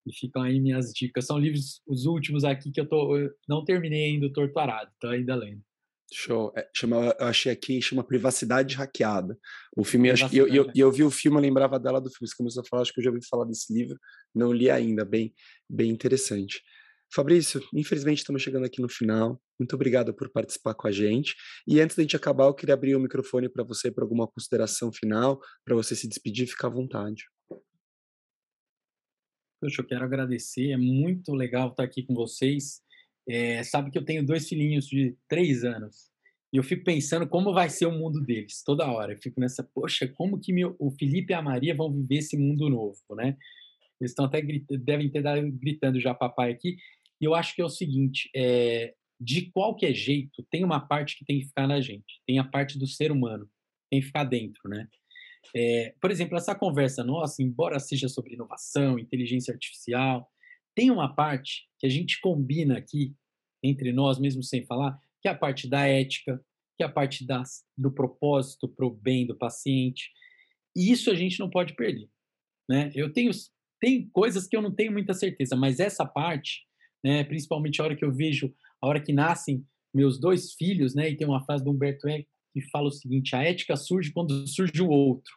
[0.06, 1.26] E ficam aí minhas dicas.
[1.26, 5.08] São livros, os últimos aqui que eu, tô, eu não terminei ainda o Torturado, tô
[5.08, 5.62] ainda lendo.
[6.16, 6.51] Show.
[6.55, 9.38] É, chama, eu achei aqui, chama Privacidade Hackeada.
[9.76, 12.28] O filme, acho, eu, eu, eu, vi o filme, eu lembrava dela do filme.
[12.28, 13.97] Você começou a falar, acho que eu já ouvi falar desse livro,
[14.34, 15.34] não li ainda, bem,
[15.70, 16.61] bem interessante.
[17.14, 19.39] Fabrício, infelizmente estamos chegando aqui no final.
[19.59, 21.36] Muito obrigado por participar com a gente.
[21.68, 24.91] E antes da gente acabar, eu queria abrir o microfone para você para alguma consideração
[24.91, 27.26] final, para você se despedir, ficar à vontade.
[29.61, 32.82] Poxa, eu quero agradecer, é muito legal estar aqui com vocês.
[33.28, 36.11] É, sabe que eu tenho dois filhinhos de três anos
[36.53, 39.13] e eu fico pensando como vai ser o mundo deles toda hora.
[39.13, 42.38] Eu fico nessa, poxa, como que meu, o Felipe e a Maria vão viver esse
[42.38, 43.36] mundo novo, né?
[43.99, 46.76] Eles estão até devem ter dado, gritando já papai aqui.
[47.19, 51.26] E eu acho que é o seguinte, é, de qualquer jeito, tem uma parte que
[51.26, 53.49] tem que ficar na gente, tem a parte do ser humano,
[53.89, 54.88] tem que ficar dentro, né?
[55.55, 60.30] É, por exemplo, essa conversa nossa, embora seja sobre inovação, inteligência artificial,
[60.76, 63.15] tem uma parte que a gente combina aqui
[63.63, 66.43] entre nós, mesmo sem falar, que é a parte da ética,
[66.78, 70.11] que é a parte das, do propósito para o bem do paciente.
[70.76, 72.09] E isso a gente não pode perder.
[72.69, 72.91] Né?
[72.95, 73.32] Eu tenho
[73.80, 76.61] tem coisas que eu não tenho muita certeza, mas essa parte,
[77.03, 81.09] né, principalmente a hora que eu vejo, a hora que nascem meus dois filhos, né,
[81.09, 84.47] e tem uma frase do Humberto Eco que fala o seguinte: a ética surge quando
[84.47, 85.34] surge o outro.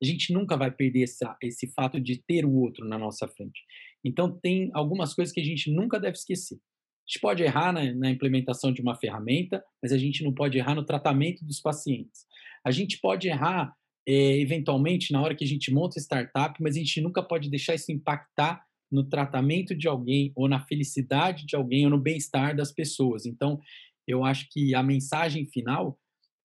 [0.00, 3.60] A gente nunca vai perder essa, esse fato de ter o outro na nossa frente.
[4.04, 6.56] Então, tem algumas coisas que a gente nunca deve esquecer.
[6.56, 10.58] A gente pode errar na, na implementação de uma ferramenta, mas a gente não pode
[10.58, 12.26] errar no tratamento dos pacientes.
[12.64, 13.74] A gente pode errar,
[14.06, 17.74] é, eventualmente, na hora que a gente monta startup, mas a gente nunca pode deixar
[17.74, 22.72] isso impactar no tratamento de alguém, ou na felicidade de alguém, ou no bem-estar das
[22.72, 23.26] pessoas.
[23.26, 23.60] Então,
[24.06, 25.98] eu acho que a mensagem final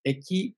[0.04, 0.54] é que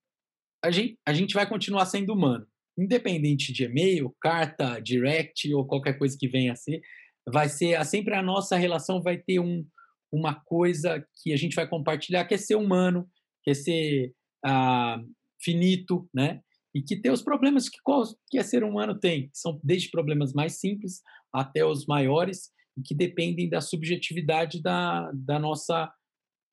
[0.65, 2.47] a gente, a gente vai continuar sendo humano.
[2.79, 6.81] Independente de e-mail, carta, direct ou qualquer coisa que venha a ser,
[7.29, 9.66] vai ser sempre a nossa relação vai ter um,
[10.12, 13.09] uma coisa que a gente vai compartilhar que é ser humano,
[13.43, 14.12] que é ser
[14.45, 15.01] ah,
[15.43, 16.41] finito, né?
[16.74, 21.01] E que tem os problemas que qualquer ser humano tem, são desde problemas mais simples
[21.33, 25.91] até os maiores e que dependem da subjetividade da, da nossa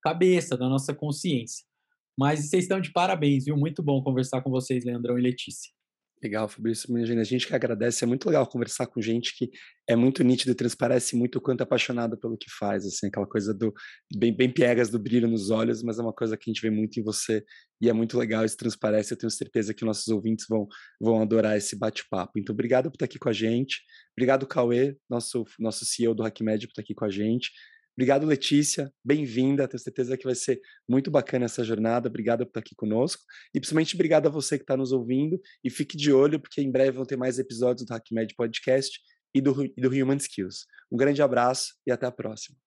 [0.02, 1.66] cabeça, da nossa consciência.
[2.18, 3.58] Mas vocês estão de parabéns, viu?
[3.58, 5.72] Muito bom conversar com vocês, Leandrão e Letícia.
[6.24, 6.88] Legal, Fabrício.
[7.20, 8.06] A gente que agradece.
[8.06, 9.52] É muito legal conversar com gente que
[9.90, 13.28] é muito nítido e transparece muito o quanto é apaixonado pelo que faz, assim, aquela
[13.28, 13.74] coisa do
[14.16, 16.70] bem, bem piegas do brilho nos olhos, mas é uma coisa que a gente vê
[16.70, 17.44] muito em você
[17.82, 19.14] e é muito legal, isso transparece.
[19.14, 20.66] Eu tenho certeza que nossos ouvintes vão,
[21.02, 22.40] vão adorar esse bate-papo.
[22.40, 23.82] Então, obrigado por estar aqui com a gente.
[24.16, 27.52] Obrigado, Cauê, nosso, nosso CEO do HackMed, por estar aqui com a gente.
[27.96, 28.92] Obrigado, Letícia.
[29.06, 29.68] Bem-vinda.
[29.68, 32.10] Tenho certeza que vai ser muito bacana essa jornada.
[32.10, 33.22] Obrigado por estar aqui conosco.
[33.54, 35.40] E principalmente obrigado a você que está nos ouvindo.
[35.64, 39.00] E fique de olho, porque em breve vão ter mais episódios do HackMed Podcast
[39.34, 40.66] e do, e do Human Skills.
[40.92, 42.58] Um grande abraço e até a próxima.